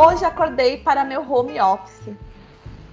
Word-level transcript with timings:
Hoje 0.00 0.24
acordei 0.24 0.76
para 0.76 1.02
meu 1.02 1.28
home 1.28 1.60
office. 1.60 2.14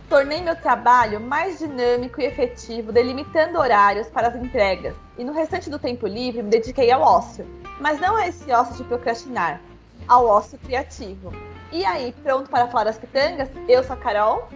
Tornei 0.09 0.41
meu 0.41 0.55
trabalho 0.55 1.21
mais 1.21 1.59
dinâmico 1.59 2.19
e 2.19 2.25
efetivo, 2.25 2.91
delimitando 2.91 3.59
horários 3.59 4.07
para 4.07 4.29
as 4.29 4.35
entregas. 4.35 4.95
E 5.15 5.23
no 5.23 5.31
restante 5.31 5.69
do 5.69 5.77
tempo 5.77 6.07
livre 6.07 6.41
me 6.41 6.49
dediquei 6.49 6.89
ao 6.89 7.03
ócio. 7.03 7.45
Mas 7.79 7.99
não 7.99 8.15
a 8.15 8.27
esse 8.27 8.51
ócio 8.51 8.77
de 8.77 8.83
procrastinar, 8.85 9.61
ao 10.07 10.25
ócio 10.25 10.57
criativo. 10.57 11.31
E 11.71 11.85
aí, 11.85 12.11
pronto 12.23 12.49
para 12.49 12.69
falar 12.69 12.85
das 12.85 12.97
pitangas? 12.97 13.49
Eu 13.67 13.83
sou 13.83 13.93
a 13.93 13.99
Carol. 13.99 14.49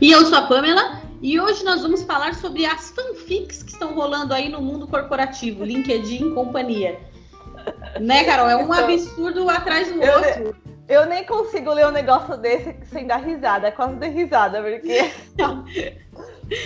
E 0.00 0.10
eu 0.10 0.24
sou 0.24 0.38
a 0.38 0.46
Pamela. 0.46 1.02
E 1.20 1.38
hoje 1.38 1.62
nós 1.64 1.82
vamos 1.82 2.02
falar 2.02 2.34
sobre 2.36 2.64
as 2.64 2.92
fanfics 2.92 3.62
que 3.62 3.72
estão 3.72 3.92
rolando 3.92 4.32
aí 4.32 4.48
no 4.48 4.62
mundo 4.62 4.88
corporativo, 4.88 5.64
LinkedIn 5.64 6.30
e 6.30 6.34
companhia. 6.34 6.98
Né, 8.00 8.24
Carol? 8.24 8.48
É 8.48 8.56
um 8.56 8.62
então, 8.62 8.84
absurdo 8.84 9.50
atrás 9.50 9.92
do 9.92 10.00
outro. 10.00 10.67
Eu 10.88 11.04
nem 11.04 11.24
consigo 11.24 11.72
ler 11.74 11.86
um 11.86 11.90
negócio 11.90 12.36
desse 12.38 12.74
sem 12.90 13.06
dar 13.06 13.18
risada, 13.18 13.70
quase 13.70 13.96
de 13.96 14.08
risada, 14.08 14.62
porque. 14.62 15.12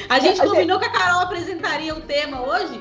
a 0.08 0.18
gente 0.20 0.40
combinou 0.40 0.78
que 0.78 0.86
a 0.86 0.92
Carol 0.92 1.22
apresentaria 1.22 1.92
o 1.92 2.00
tema 2.02 2.40
hoje 2.40 2.80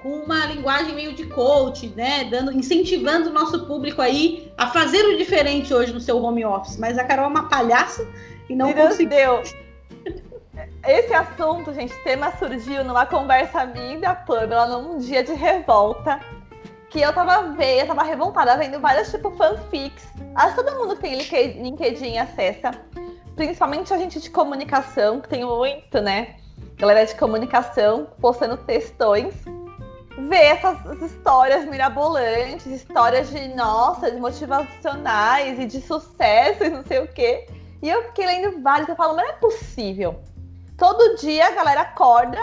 com 0.00 0.10
uma 0.20 0.46
linguagem 0.46 0.94
meio 0.94 1.12
de 1.12 1.26
coach, 1.26 1.88
né? 1.96 2.24
Dando, 2.30 2.52
incentivando 2.52 3.30
o 3.30 3.32
nosso 3.32 3.66
público 3.66 4.00
aí 4.00 4.52
a 4.56 4.68
fazer 4.68 5.04
o 5.04 5.16
diferente 5.16 5.74
hoje 5.74 5.92
no 5.92 6.00
seu 6.00 6.22
home 6.22 6.44
office. 6.44 6.78
Mas 6.78 6.96
a 6.96 7.04
Carol 7.04 7.24
é 7.24 7.28
uma 7.28 7.48
palhaça 7.48 8.06
e 8.48 8.54
não 8.54 8.72
Meu 8.72 8.86
conseguiu. 8.86 9.42
Esse 10.86 11.12
assunto, 11.12 11.74
gente, 11.74 11.92
tema 12.04 12.30
surgiu 12.38 12.84
numa 12.84 13.04
conversa 13.04 13.66
minha 13.66 13.96
e 13.96 14.00
da 14.00 14.14
Pamela 14.14 14.80
num 14.80 14.98
dia 14.98 15.24
de 15.24 15.32
revolta 15.34 16.20
que 16.90 17.00
eu 17.00 17.12
tava 17.12 17.52
vendo, 17.52 17.80
eu 17.80 17.86
tava 17.86 18.02
revoltada 18.02 18.56
vendo 18.56 18.80
vários 18.80 19.10
tipo 19.10 19.30
fanfics. 19.32 20.06
Acho 20.34 20.54
que 20.54 20.62
todo 20.62 20.78
mundo 20.78 20.96
que 20.96 21.02
tem 21.02 21.62
LinkedIn 21.62 22.18
acessa. 22.18 22.70
Principalmente 23.34 23.92
a 23.92 23.98
gente 23.98 24.20
de 24.20 24.30
comunicação, 24.30 25.20
que 25.20 25.28
tem 25.28 25.44
muito, 25.44 26.00
né? 26.00 26.36
Galera 26.76 27.04
de 27.04 27.14
comunicação 27.14 28.08
postando 28.20 28.56
textões. 28.56 29.34
Ver 30.28 30.44
essas 30.44 31.02
histórias 31.02 31.66
mirabolantes, 31.66 32.64
histórias 32.66 33.28
de, 33.28 33.48
nossa, 33.48 34.10
de 34.10 34.18
motivacionais 34.18 35.58
e 35.58 35.66
de 35.66 35.80
sucesso 35.82 36.64
e 36.64 36.70
não 36.70 36.82
sei 36.84 37.00
o 37.00 37.08
quê. 37.08 37.46
E 37.82 37.90
eu 37.90 38.04
fiquei 38.04 38.24
lendo 38.24 38.62
vários, 38.62 38.88
eu 38.88 38.96
falo, 38.96 39.14
mas 39.14 39.26
não 39.26 39.34
é 39.34 39.36
possível. 39.36 40.20
Todo 40.78 41.16
dia 41.16 41.48
a 41.48 41.50
galera 41.50 41.82
acorda 41.82 42.38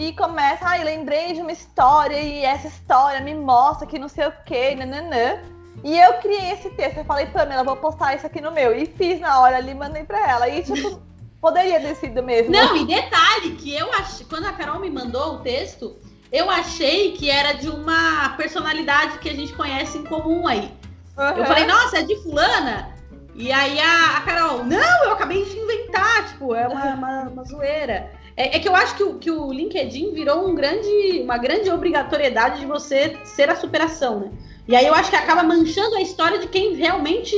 e 0.00 0.14
começa, 0.14 0.64
ai, 0.64 0.80
ah, 0.80 0.84
lembrei 0.84 1.34
de 1.34 1.42
uma 1.42 1.52
história 1.52 2.18
e 2.18 2.42
essa 2.42 2.68
história 2.68 3.20
me 3.20 3.34
mostra 3.34 3.86
que 3.86 3.98
não 3.98 4.08
sei 4.08 4.28
o 4.28 4.32
que, 4.46 4.74
nananã. 4.74 5.42
E 5.84 5.98
eu 5.98 6.14
criei 6.14 6.52
esse 6.52 6.70
texto, 6.70 6.96
eu 6.96 7.04
falei, 7.04 7.26
Pamela, 7.26 7.62
vou 7.62 7.76
postar 7.76 8.14
isso 8.14 8.26
aqui 8.26 8.40
no 8.40 8.50
meu. 8.50 8.74
E 8.74 8.86
fiz 8.86 9.20
na 9.20 9.38
hora 9.40 9.58
ali, 9.58 9.74
mandei 9.74 10.02
pra 10.04 10.26
ela. 10.26 10.48
E, 10.48 10.62
tipo, 10.62 11.02
poderia 11.38 11.78
ter 11.80 11.94
sido 11.96 12.22
mesmo. 12.22 12.50
Não, 12.50 12.74
e 12.76 12.86
detalhe, 12.86 13.56
que 13.56 13.74
eu 13.74 13.92
achei, 13.92 14.24
quando 14.24 14.46
a 14.46 14.52
Carol 14.52 14.80
me 14.80 14.88
mandou 14.88 15.34
o 15.34 15.38
texto, 15.40 15.94
eu 16.32 16.48
achei 16.48 17.12
que 17.12 17.28
era 17.28 17.52
de 17.52 17.68
uma 17.68 18.30
personalidade 18.38 19.18
que 19.18 19.28
a 19.28 19.34
gente 19.34 19.52
conhece 19.52 19.98
em 19.98 20.04
comum 20.04 20.46
aí. 20.46 20.72
Uhum. 21.18 21.24
Eu 21.24 21.44
falei, 21.44 21.66
nossa, 21.66 21.98
é 21.98 22.02
de 22.02 22.16
fulana? 22.22 22.94
E 23.34 23.52
aí 23.52 23.78
a, 23.78 24.16
a, 24.16 24.20
Carol, 24.22 24.64
não, 24.64 25.04
eu 25.04 25.12
acabei 25.12 25.44
de 25.44 25.58
inventar, 25.58 26.26
tipo, 26.28 26.54
é 26.54 26.66
uma, 26.66 26.94
uma, 26.94 27.22
uma 27.24 27.44
zoeira. 27.44 28.18
É, 28.40 28.56
é, 28.56 28.58
que 28.58 28.66
eu 28.66 28.74
acho 28.74 28.96
que 28.96 29.02
o, 29.02 29.18
que 29.18 29.30
o 29.30 29.52
LinkedIn 29.52 30.14
virou 30.14 30.48
um 30.48 30.54
grande, 30.54 31.20
uma 31.22 31.36
grande 31.36 31.70
obrigatoriedade 31.70 32.60
de 32.60 32.64
você 32.64 33.18
ser 33.22 33.50
a 33.50 33.54
superação, 33.54 34.18
né? 34.18 34.30
E 34.66 34.74
aí 34.74 34.86
eu 34.86 34.94
acho 34.94 35.10
que 35.10 35.16
acaba 35.16 35.42
manchando 35.42 35.94
a 35.96 36.00
história 36.00 36.38
de 36.38 36.48
quem 36.48 36.74
realmente 36.74 37.36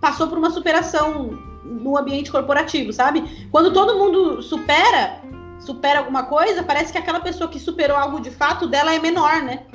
passou 0.00 0.28
por 0.28 0.38
uma 0.38 0.48
superação 0.48 1.38
no 1.62 1.94
ambiente 1.94 2.32
corporativo, 2.32 2.90
sabe? 2.90 3.22
Quando 3.52 3.70
todo 3.70 3.98
mundo 3.98 4.40
supera, 4.40 5.20
supera 5.58 5.98
alguma 5.98 6.22
coisa, 6.22 6.62
parece 6.62 6.90
que 6.90 6.96
aquela 6.96 7.20
pessoa 7.20 7.50
que 7.50 7.60
superou 7.60 7.98
algo 7.98 8.18
de 8.18 8.30
fato 8.30 8.66
dela 8.66 8.94
é 8.94 8.98
menor, 8.98 9.42
né? 9.42 9.66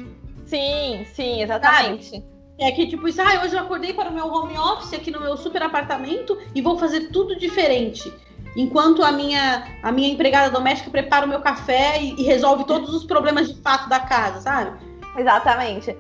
Sim, 0.48 1.06
sim, 1.14 1.44
exatamente. 1.44 2.10
Sabe? 2.10 2.26
É 2.58 2.72
que 2.72 2.88
tipo 2.88 3.08
isso, 3.08 3.22
ah, 3.22 3.44
hoje 3.44 3.56
eu 3.56 3.60
acordei 3.60 3.94
para 3.94 4.10
o 4.10 4.14
meu 4.14 4.26
home 4.26 4.58
office 4.58 4.94
aqui 4.96 5.12
no 5.12 5.22
meu 5.22 5.38
super 5.38 5.62
apartamento 5.62 6.36
e 6.56 6.62
vou 6.62 6.80
fazer 6.80 7.12
tudo 7.12 7.38
diferente 7.38 8.12
enquanto 8.56 9.04
a 9.04 9.12
minha, 9.12 9.68
a 9.84 9.92
minha 9.92 10.10
empregada 10.10 10.50
doméstica 10.50 10.90
prepara 10.90 11.26
o 11.26 11.30
meu 11.30 11.42
café 11.42 12.02
e, 12.02 12.20
e 12.20 12.24
resolve 12.24 12.64
todos 12.64 12.94
os 12.94 13.04
problemas 13.04 13.50
de 13.50 13.62
fato 13.62 13.90
da 13.90 14.00
casa, 14.00 14.42
sabe? 14.42 14.72
Exatamente. 15.18 15.96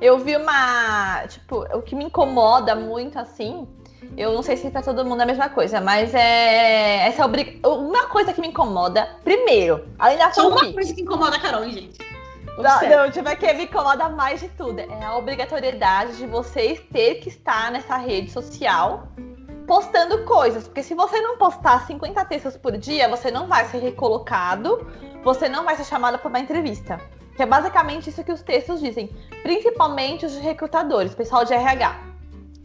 Eu 0.00 0.18
vi 0.18 0.36
uma. 0.36 1.26
Tipo, 1.28 1.66
o 1.74 1.82
que 1.82 1.94
me 1.94 2.04
incomoda 2.04 2.74
muito 2.74 3.18
assim. 3.18 3.66
Eu 4.16 4.32
não 4.32 4.42
sei 4.42 4.56
se 4.56 4.70
para 4.70 4.82
todo 4.82 5.04
mundo 5.04 5.20
é 5.20 5.22
a 5.24 5.26
mesma 5.26 5.48
coisa, 5.48 5.80
mas 5.80 6.14
é. 6.14 7.08
Essa 7.08 7.24
obrig... 7.24 7.60
Uma 7.64 8.06
coisa 8.06 8.32
que 8.32 8.40
me 8.40 8.48
incomoda, 8.48 9.08
primeiro, 9.24 9.86
além 9.98 10.18
da 10.18 10.32
Só 10.32 10.48
uma 10.48 10.72
coisa 10.72 10.94
que 10.94 11.00
incomoda 11.00 11.36
a 11.36 11.40
Carol, 11.40 11.64
hein, 11.64 11.72
gente? 11.72 11.98
Não, 12.56 12.88
não, 12.88 13.10
tipo, 13.10 13.28
é 13.28 13.36
que 13.36 13.52
me 13.52 13.64
incomoda 13.64 14.08
mais 14.08 14.40
de 14.40 14.48
tudo. 14.48 14.80
É 14.80 15.04
a 15.04 15.16
obrigatoriedade 15.16 16.16
de 16.16 16.26
vocês 16.26 16.80
ter 16.92 17.16
que 17.16 17.28
estar 17.28 17.70
nessa 17.70 17.96
rede 17.96 18.30
social 18.30 19.08
postando 19.66 20.24
coisas. 20.24 20.64
Porque 20.64 20.82
se 20.82 20.94
você 20.94 21.20
não 21.20 21.36
postar 21.36 21.86
50 21.86 22.24
textos 22.26 22.56
por 22.56 22.76
dia, 22.76 23.08
você 23.08 23.30
não 23.30 23.46
vai 23.46 23.64
ser 23.66 23.78
recolocado, 23.78 24.86
você 25.22 25.48
não 25.48 25.64
vai 25.64 25.76
ser 25.76 25.84
chamado 25.84 26.18
para 26.18 26.28
uma 26.28 26.40
entrevista. 26.40 27.00
Que 27.34 27.42
é 27.42 27.46
basicamente 27.46 28.08
isso 28.08 28.24
que 28.24 28.32
os 28.32 28.42
textos 28.42 28.80
dizem. 28.80 29.14
Principalmente 29.42 30.24
os 30.24 30.38
recrutadores, 30.38 31.14
pessoal 31.14 31.44
de 31.44 31.52
RH. 31.52 32.00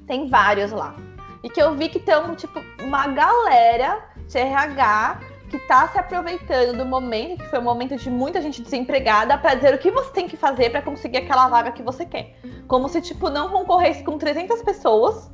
Tem 0.07 0.29
vários 0.29 0.71
lá. 0.71 0.95
E 1.43 1.49
que 1.49 1.61
eu 1.61 1.75
vi 1.75 1.89
que 1.89 1.99
tem, 1.99 2.15
tipo, 2.35 2.61
uma 2.81 3.07
galera 3.07 4.05
de 4.27 4.37
RH 4.37 5.19
que 5.49 5.57
está 5.57 5.85
se 5.89 5.99
aproveitando 5.99 6.77
do 6.77 6.85
momento, 6.85 7.43
que 7.43 7.49
foi 7.49 7.59
um 7.59 7.63
momento 7.63 7.97
de 7.97 8.09
muita 8.09 8.41
gente 8.41 8.61
desempregada, 8.61 9.37
para 9.37 9.55
dizer 9.55 9.73
o 9.73 9.77
que 9.77 9.91
você 9.91 10.09
tem 10.11 10.25
que 10.25 10.37
fazer 10.37 10.69
para 10.69 10.81
conseguir 10.81 11.17
aquela 11.17 11.49
vaga 11.49 11.73
que 11.73 11.83
você 11.83 12.05
quer. 12.05 12.37
Como 12.69 12.87
se, 12.87 13.01
tipo, 13.01 13.29
não 13.29 13.49
concorresse 13.49 14.01
com 14.01 14.17
300 14.17 14.61
pessoas 14.61 15.29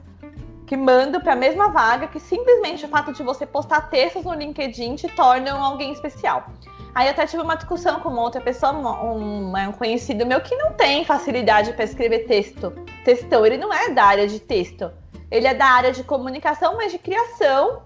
que 0.67 0.75
mandam 0.75 1.21
para 1.21 1.31
a 1.31 1.35
mesma 1.35 1.69
vaga, 1.69 2.07
que 2.07 2.19
simplesmente 2.19 2.85
o 2.85 2.89
fato 2.89 3.13
de 3.13 3.23
você 3.23 3.45
postar 3.45 3.89
textos 3.89 4.25
no 4.25 4.33
LinkedIn 4.33 4.95
te 4.95 5.07
tornam 5.07 5.63
alguém 5.63 5.93
especial. 5.93 6.51
Aí 6.93 7.07
até 7.07 7.25
tive 7.25 7.41
uma 7.41 7.55
discussão 7.55 8.01
com 8.01 8.09
uma 8.09 8.21
outra 8.21 8.41
pessoa, 8.41 8.73
um, 8.73 9.53
um 9.55 9.71
conhecido 9.71 10.25
meu, 10.25 10.41
que 10.41 10.55
não 10.57 10.73
tem 10.73 11.05
facilidade 11.05 11.71
para 11.71 11.85
escrever 11.85 12.25
texto. 12.25 12.73
Textão, 13.05 13.45
ele 13.45 13.57
não 13.57 13.73
é 13.73 13.91
da 13.91 14.03
área 14.03 14.27
de 14.27 14.39
texto. 14.39 14.91
Ele 15.31 15.47
é 15.47 15.53
da 15.53 15.65
área 15.65 15.91
de 15.91 16.03
comunicação, 16.03 16.75
mas 16.75 16.91
de 16.91 16.99
criação, 16.99 17.83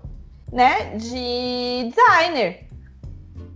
né? 0.52 0.96
De 0.96 1.92
designer. 1.94 2.68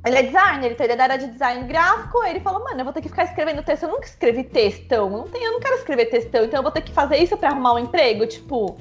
Ele 0.05 0.17
é 0.17 0.23
designer, 0.23 0.71
então 0.71 0.85
ele 0.85 0.93
é 0.93 0.95
da 0.95 1.03
área 1.03 1.17
de 1.17 1.27
design 1.27 1.63
gráfico. 1.67 2.23
Ele 2.25 2.39
falou, 2.41 2.63
mano, 2.63 2.81
eu 2.81 2.83
vou 2.83 2.93
ter 2.93 3.01
que 3.01 3.09
ficar 3.09 3.23
escrevendo 3.23 3.63
texto. 3.63 3.83
Eu 3.83 3.89
nunca 3.89 4.05
escrevi 4.05 4.43
textão. 4.43 5.09
Não 5.09 5.23
tem, 5.23 5.43
eu 5.43 5.53
não 5.53 5.59
quero 5.59 5.75
escrever 5.77 6.05
textão, 6.07 6.45
então 6.45 6.59
eu 6.59 6.63
vou 6.63 6.71
ter 6.71 6.81
que 6.81 6.91
fazer 6.91 7.17
isso 7.17 7.35
para 7.35 7.49
arrumar 7.49 7.73
um 7.73 7.79
emprego. 7.79 8.27
Tipo, 8.27 8.77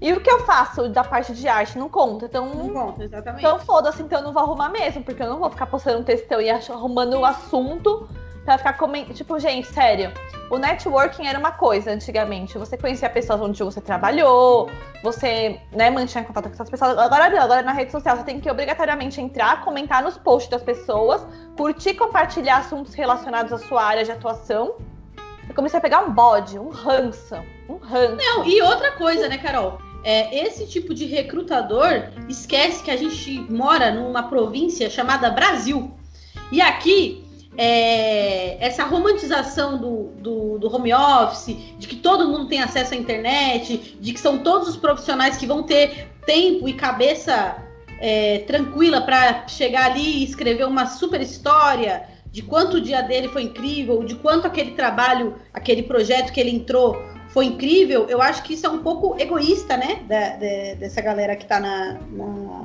e 0.00 0.12
o 0.12 0.20
que 0.20 0.30
eu 0.30 0.40
faço 0.46 0.88
da 0.88 1.04
parte 1.04 1.34
de 1.34 1.46
arte 1.46 1.78
não 1.78 1.88
conta. 1.88 2.24
Então, 2.24 2.46
não 2.54 2.70
conta, 2.70 3.04
exatamente. 3.04 3.40
Então 3.40 3.58
foda-se, 3.58 4.02
então 4.02 4.20
eu 4.20 4.24
não 4.24 4.32
vou 4.32 4.42
arrumar 4.42 4.70
mesmo, 4.70 5.04
porque 5.04 5.22
eu 5.22 5.28
não 5.28 5.38
vou 5.38 5.50
ficar 5.50 5.66
postando 5.66 5.98
um 5.98 6.02
textão 6.02 6.40
e 6.40 6.48
arrumando 6.48 7.14
o 7.14 7.24
assunto 7.24 8.08
pra 8.44 8.56
ficar 8.56 8.72
comentando. 8.74 9.14
Tipo, 9.14 9.38
gente, 9.38 9.68
sério. 9.68 10.10
O 10.50 10.58
networking 10.58 11.26
era 11.26 11.38
uma 11.38 11.52
coisa 11.52 11.92
antigamente. 11.92 12.56
Você 12.56 12.78
conhecia 12.78 13.08
pessoas 13.10 13.40
onde 13.40 13.62
você 13.62 13.80
trabalhou, 13.80 14.70
você 15.02 15.60
né, 15.70 15.90
mantinha 15.90 16.24
contato 16.24 16.44
com 16.44 16.54
essas 16.54 16.70
pessoas. 16.70 16.96
Agora 16.96 17.28
não, 17.28 17.38
agora 17.38 17.62
na 17.62 17.72
rede 17.72 17.92
social 17.92 18.16
você 18.16 18.24
tem 18.24 18.40
que 18.40 18.50
obrigatoriamente 18.50 19.20
entrar, 19.20 19.62
comentar 19.62 20.02
nos 20.02 20.16
posts 20.16 20.50
das 20.50 20.62
pessoas, 20.62 21.24
curtir 21.56 21.94
compartilhar 21.94 22.58
assuntos 22.58 22.94
relacionados 22.94 23.52
à 23.52 23.58
sua 23.58 23.84
área 23.84 24.02
de 24.02 24.10
atuação. 24.10 24.76
Eu 25.48 25.54
comecei 25.54 25.78
a 25.78 25.80
pegar 25.80 26.00
um 26.00 26.12
bode, 26.12 26.58
um 26.58 26.70
ranço, 26.70 27.36
um 27.68 27.76
ranço. 27.76 28.16
Não, 28.16 28.44
e 28.44 28.62
outra 28.62 28.92
coisa, 28.92 29.28
né, 29.28 29.36
Carol? 29.36 29.89
É, 30.02 30.46
esse 30.46 30.66
tipo 30.66 30.94
de 30.94 31.04
recrutador 31.06 32.08
esquece 32.28 32.82
que 32.82 32.90
a 32.90 32.96
gente 32.96 33.40
mora 33.50 33.90
numa 33.90 34.24
província 34.24 34.88
chamada 34.88 35.30
Brasil. 35.30 35.92
E 36.50 36.60
aqui, 36.60 37.24
é, 37.56 38.56
essa 38.64 38.84
romantização 38.84 39.78
do, 39.78 40.12
do, 40.18 40.58
do, 40.58 40.74
home 40.74 40.92
office, 40.94 41.56
de 41.78 41.86
que 41.86 41.96
todo 41.96 42.28
mundo 42.28 42.48
tem 42.48 42.62
acesso 42.62 42.94
à 42.94 42.96
internet, 42.96 43.98
de 44.00 44.12
que 44.12 44.20
são 44.20 44.38
todos 44.38 44.68
os 44.68 44.76
profissionais 44.76 45.36
que 45.36 45.46
vão 45.46 45.62
ter 45.62 46.08
tempo 46.24 46.68
e 46.68 46.72
cabeça 46.72 47.56
é, 48.00 48.38
tranquila 48.40 49.02
para 49.02 49.46
chegar 49.46 49.90
ali 49.90 50.18
e 50.18 50.24
escrever 50.24 50.66
uma 50.66 50.86
super 50.86 51.20
história 51.20 52.08
de 52.32 52.42
quanto 52.42 52.76
o 52.76 52.80
dia 52.80 53.02
dele 53.02 53.28
foi 53.28 53.42
incrível, 53.42 54.04
de 54.04 54.14
quanto 54.14 54.46
aquele 54.46 54.70
trabalho, 54.72 55.34
aquele 55.52 55.82
projeto 55.82 56.32
que 56.32 56.40
ele 56.40 56.50
entrou 56.50 56.96
foi 57.30 57.46
incrível, 57.46 58.06
eu 58.08 58.20
acho 58.20 58.42
que 58.42 58.54
isso 58.54 58.66
é 58.66 58.68
um 58.68 58.82
pouco 58.82 59.16
egoísta, 59.18 59.76
né? 59.76 60.02
Da, 60.08 60.30
de, 60.30 60.74
dessa 60.76 61.00
galera 61.00 61.36
que 61.36 61.44
está 61.44 61.60
na, 61.60 61.98
na, 62.10 62.62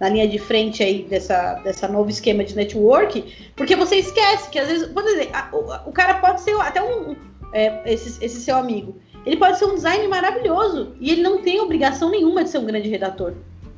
na, 0.00 0.08
linha 0.08 0.26
de 0.26 0.38
frente 0.38 0.82
aí 0.82 1.02
dessa, 1.04 1.54
dessa 1.56 1.86
novo 1.86 2.08
esquema 2.08 2.42
de 2.42 2.56
network, 2.56 3.52
porque 3.54 3.76
você 3.76 3.96
esquece 3.96 4.48
que 4.48 4.58
às 4.58 4.68
vezes, 4.68 4.88
por 4.88 5.04
exemplo, 5.04 5.32
o, 5.52 5.90
o, 5.90 5.92
cara 5.92 6.14
pode 6.14 6.40
ser 6.40 6.58
até 6.60 6.82
um, 6.82 7.14
é, 7.52 7.82
esse, 7.92 8.24
esse 8.24 8.40
seu 8.40 8.56
amigo. 8.56 8.98
ele 9.26 9.36
pode 9.36 9.58
ser 9.58 9.66
um 9.66 9.74
design 9.74 10.08
maravilhoso 10.08 10.96
e 10.98 11.12
ele 11.12 11.22
não 11.22 11.42
tem 11.42 11.60
obrigação 11.60 12.10
nenhuma 12.10 12.42
de 12.42 12.48
ser 12.50 12.58
um 12.58 12.64
grande 12.64 12.88
redator. 12.88 13.34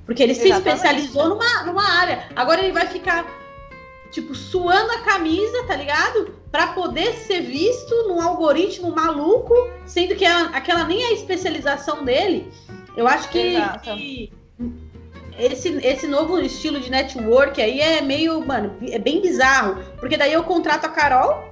Porque 0.07 0.23
ele 0.23 0.35
se 0.35 0.49
Exatamente. 0.49 0.77
especializou 0.77 1.29
numa, 1.29 1.65
numa 1.65 1.87
área. 1.99 2.29
Agora 2.35 2.63
ele 2.63 2.73
vai 2.73 2.87
ficar, 2.87 3.27
tipo, 4.11 4.35
suando 4.35 4.91
a 4.93 5.01
camisa, 5.01 5.65
tá 5.67 5.77
ligado? 5.77 6.38
Pra 6.51 6.69
poder 6.69 7.13
ser 7.15 7.43
visto 7.43 7.95
num 8.09 8.21
algoritmo 8.21 8.91
maluco, 8.95 9.55
sendo 9.87 10.15
que 10.17 10.25
a- 10.25 10.47
aquela 10.55 10.85
nem 10.85 11.03
é 11.03 11.07
a 11.09 11.13
especialização 11.13 12.05
dele. 12.05 12.51
Eu 12.97 13.07
acho 13.07 13.29
que, 13.29 13.55
que 13.81 14.33
esse, 15.39 15.69
esse 15.87 16.07
novo 16.07 16.41
estilo 16.41 16.81
de 16.81 16.91
network 16.91 17.61
aí 17.61 17.81
é 17.81 18.01
meio, 18.01 18.45
mano, 18.45 18.77
é 18.91 18.99
bem 18.99 19.21
bizarro. 19.21 19.83
Porque 20.01 20.17
daí 20.17 20.33
eu 20.33 20.43
contrato 20.43 20.87
a 20.87 20.89
Carol, 20.89 21.45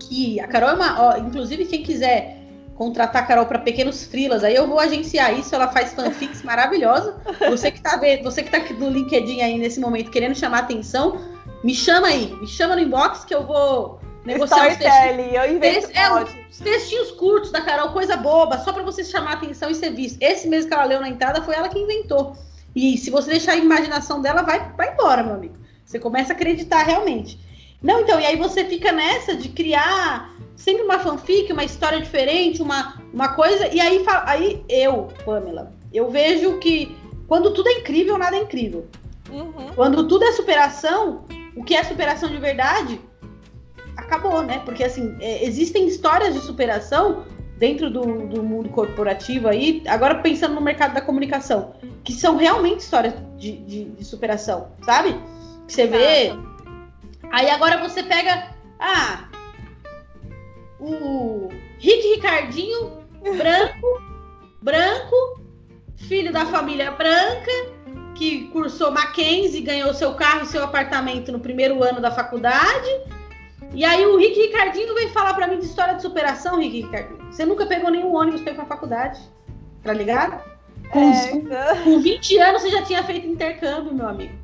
que 0.00 0.40
a 0.40 0.46
Carol 0.48 0.70
é 0.70 0.74
uma. 0.74 1.00
Ó, 1.02 1.16
inclusive, 1.18 1.66
quem 1.66 1.82
quiser 1.82 2.36
contratar 2.74 3.22
a 3.24 3.26
Carol 3.26 3.44
para 3.46 3.58
pequenos 3.58 4.04
frilas, 4.04 4.42
aí 4.42 4.54
eu 4.54 4.66
vou 4.66 4.78
agenciar 4.78 5.36
isso, 5.38 5.52
ela 5.54 5.68
faz 5.68 5.92
fanfics 5.92 6.42
maravilhosa. 6.42 7.16
Você 7.50 7.70
que 7.72 7.80
tá 7.80 7.96
vendo, 7.96 8.22
você 8.22 8.42
que 8.42 8.50
tá 8.50 8.56
aqui 8.58 8.72
no 8.72 8.88
LinkedIn 8.88 9.42
aí 9.42 9.58
nesse 9.58 9.78
momento 9.80 10.10
querendo 10.12 10.34
chamar 10.36 10.60
atenção, 10.60 11.20
me 11.62 11.74
chama 11.74 12.06
aí, 12.06 12.32
me 12.40 12.46
chama 12.46 12.76
no 12.76 12.82
inbox 12.82 13.24
que 13.24 13.34
eu 13.34 13.44
vou. 13.44 13.97
Storytelling, 14.36 15.34
eu 15.34 15.56
invento 15.56 15.88
é. 15.92 16.22
Os 16.22 16.58
textinhos 16.58 17.12
curtos 17.12 17.50
da 17.50 17.60
Carol, 17.60 17.92
coisa 17.92 18.16
boba, 18.16 18.58
só 18.58 18.72
pra 18.72 18.82
você 18.82 19.04
chamar 19.04 19.34
atenção 19.34 19.70
e 19.70 19.74
ser 19.74 19.90
visto. 19.90 20.20
Esse 20.20 20.48
mesmo 20.48 20.68
que 20.68 20.74
ela 20.74 20.84
leu 20.84 21.00
na 21.00 21.08
entrada 21.08 21.42
foi 21.42 21.54
ela 21.54 21.68
que 21.68 21.78
inventou. 21.78 22.36
E 22.74 22.98
se 22.98 23.10
você 23.10 23.30
deixar 23.30 23.52
a 23.52 23.56
imaginação 23.56 24.20
dela, 24.20 24.42
vai, 24.42 24.72
vai 24.76 24.92
embora, 24.92 25.22
meu 25.22 25.34
amigo. 25.34 25.56
Você 25.84 25.98
começa 25.98 26.32
a 26.32 26.36
acreditar 26.36 26.82
realmente. 26.82 27.38
Não, 27.82 28.00
então, 28.00 28.20
e 28.20 28.26
aí 28.26 28.36
você 28.36 28.64
fica 28.64 28.90
nessa 28.90 29.36
de 29.36 29.48
criar 29.48 30.34
sempre 30.56 30.82
uma 30.82 30.98
fanfic, 30.98 31.52
uma 31.52 31.64
história 31.64 32.00
diferente, 32.00 32.60
uma, 32.60 33.00
uma 33.12 33.28
coisa. 33.28 33.68
E 33.68 33.80
aí, 33.80 34.04
aí 34.24 34.64
eu, 34.68 35.08
Pamela, 35.24 35.72
eu 35.92 36.10
vejo 36.10 36.58
que 36.58 36.96
quando 37.26 37.52
tudo 37.52 37.68
é 37.68 37.74
incrível, 37.74 38.18
nada 38.18 38.36
é 38.36 38.40
incrível. 38.40 38.86
Uhum. 39.30 39.72
Quando 39.74 40.08
tudo 40.08 40.24
é 40.24 40.32
superação, 40.32 41.24
o 41.54 41.62
que 41.62 41.74
é 41.74 41.84
superação 41.84 42.28
de 42.28 42.38
verdade, 42.38 43.00
acabou, 43.98 44.42
né? 44.42 44.60
Porque 44.64 44.84
assim, 44.84 45.16
é, 45.20 45.44
existem 45.44 45.86
histórias 45.86 46.32
de 46.34 46.40
superação 46.40 47.24
dentro 47.58 47.90
do, 47.90 48.26
do 48.28 48.42
mundo 48.42 48.68
corporativo 48.68 49.48
aí, 49.48 49.82
agora 49.88 50.14
pensando 50.16 50.54
no 50.54 50.60
mercado 50.60 50.94
da 50.94 51.00
comunicação, 51.00 51.74
que 52.04 52.12
são 52.12 52.36
realmente 52.36 52.80
histórias 52.80 53.14
de, 53.36 53.52
de- 53.58 53.84
de 53.86 54.04
superação, 54.04 54.68
sabe? 54.84 55.12
Que 55.66 55.72
você 55.72 55.86
vê. 55.86 56.32
Aí 57.32 57.50
agora 57.50 57.76
você 57.86 58.02
pega. 58.02 58.50
Ah, 58.78 59.24
o 60.80 61.48
Rick 61.78 62.14
Ricardinho, 62.14 62.98
branco, 63.36 64.02
branco, 64.62 65.40
filho 65.96 66.32
da 66.32 66.46
família 66.46 66.92
branca, 66.92 67.50
que 68.14 68.46
cursou 68.48 68.92
Mackenzie, 68.92 69.60
ganhou 69.60 69.92
seu 69.92 70.14
carro 70.14 70.42
e 70.44 70.46
seu 70.46 70.62
apartamento 70.62 71.32
no 71.32 71.40
primeiro 71.40 71.82
ano 71.82 72.00
da 72.00 72.10
faculdade. 72.12 72.88
E 73.74 73.84
aí 73.84 74.04
o 74.06 74.16
Rick 74.16 74.40
Ricardinho 74.40 74.94
vem 74.94 75.08
falar 75.10 75.34
pra 75.34 75.46
mim 75.46 75.58
de 75.58 75.66
história 75.66 75.94
de 75.94 76.02
superação, 76.02 76.58
Rick 76.58 76.82
Ricardinho. 76.82 77.32
Você 77.32 77.44
nunca 77.44 77.66
pegou 77.66 77.90
nenhum 77.90 78.14
ônibus 78.14 78.40
pra 78.40 78.52
ir 78.52 78.54
pra 78.56 78.64
faculdade, 78.64 79.20
tá 79.82 79.92
ligado? 79.92 80.42
Com, 80.90 80.98
É, 81.00 81.30
então- 81.32 81.84
com 81.84 81.98
20 82.00 82.38
anos 82.38 82.62
você 82.62 82.70
já 82.70 82.82
tinha 82.82 83.02
feito 83.04 83.26
intercâmbio, 83.26 83.92
meu 83.92 84.08
amigo. 84.08 84.34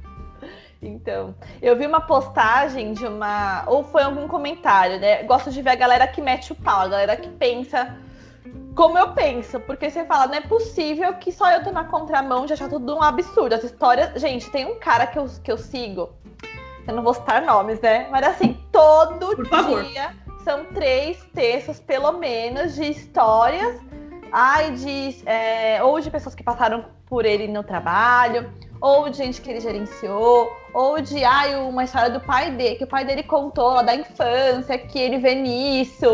Então, 0.83 1.35
eu 1.63 1.75
vi 1.77 1.87
uma 1.87 2.03
postagem 2.03 2.93
de 2.93 3.07
uma. 3.07 3.65
Ou 3.67 3.83
foi 3.83 4.03
algum 4.03 4.29
comentário, 4.29 5.01
né? 5.01 5.23
Gosto 5.23 5.51
de 5.51 5.63
ver 5.63 5.71
a 5.71 5.75
galera 5.75 6.07
que 6.07 6.21
mete 6.21 6.53
o 6.53 6.55
pau, 6.55 6.81
a 6.83 6.89
galera 6.89 7.17
que 7.17 7.29
pensa 7.31 7.97
como 8.77 8.99
eu 8.99 9.13
penso. 9.13 9.59
Porque 9.61 9.89
você 9.89 10.05
fala, 10.05 10.27
não 10.27 10.35
é 10.35 10.43
possível 10.43 11.15
que 11.15 11.33
só 11.33 11.51
eu 11.51 11.65
tô 11.65 11.73
na 11.73 11.85
contramão 11.85 12.45
de 12.45 12.53
achar 12.53 12.69
tudo 12.69 12.95
um 12.95 13.03
absurdo. 13.03 13.55
As 13.55 13.65
histórias. 13.65 14.21
Gente, 14.21 14.51
tem 14.51 14.67
um 14.67 14.79
cara 14.79 15.07
que 15.07 15.19
eu, 15.19 15.25
que 15.43 15.51
eu 15.51 15.57
sigo. 15.57 16.11
Eu 16.87 16.95
não 16.95 17.03
vou 17.03 17.15
citar 17.15 17.43
nomes, 17.43 17.81
né? 17.81 18.09
Mas 18.11 18.27
assim, 18.27 18.61
todo 18.71 19.37
Por 19.37 19.47
favor. 19.47 19.83
dia 19.85 20.15
são 20.45 20.65
três 20.67 21.23
textos, 21.35 21.81
pelo 21.81 22.13
menos, 22.13 22.75
de 22.75 22.85
histórias. 22.91 23.81
Ai, 24.31 24.73
de. 24.73 25.23
é, 25.27 25.83
ou 25.83 26.01
de 26.01 26.11
pessoas 26.11 26.35
que 26.35 26.43
passaram 26.43 26.85
por 27.07 27.25
ele 27.25 27.47
no 27.47 27.63
trabalho, 27.63 28.51
ou 28.81 29.09
de 29.09 29.17
gente 29.17 29.41
que 29.41 29.49
ele 29.49 29.61
gerenciou, 29.61 30.51
ou 30.73 31.01
de 31.01 31.25
ai, 31.25 31.55
uma 31.55 31.85
história 31.85 32.11
do 32.11 32.21
pai 32.21 32.51
dele, 32.51 32.75
que 32.75 32.85
o 32.85 32.89
pai 32.89 33.05
dele 33.05 33.23
contou 33.23 33.75
lá 33.75 33.83
da 33.83 33.95
infância, 33.95 34.77
que 34.77 34.99
ele 34.99 35.19
vê 35.19 35.35
nisso, 35.35 36.07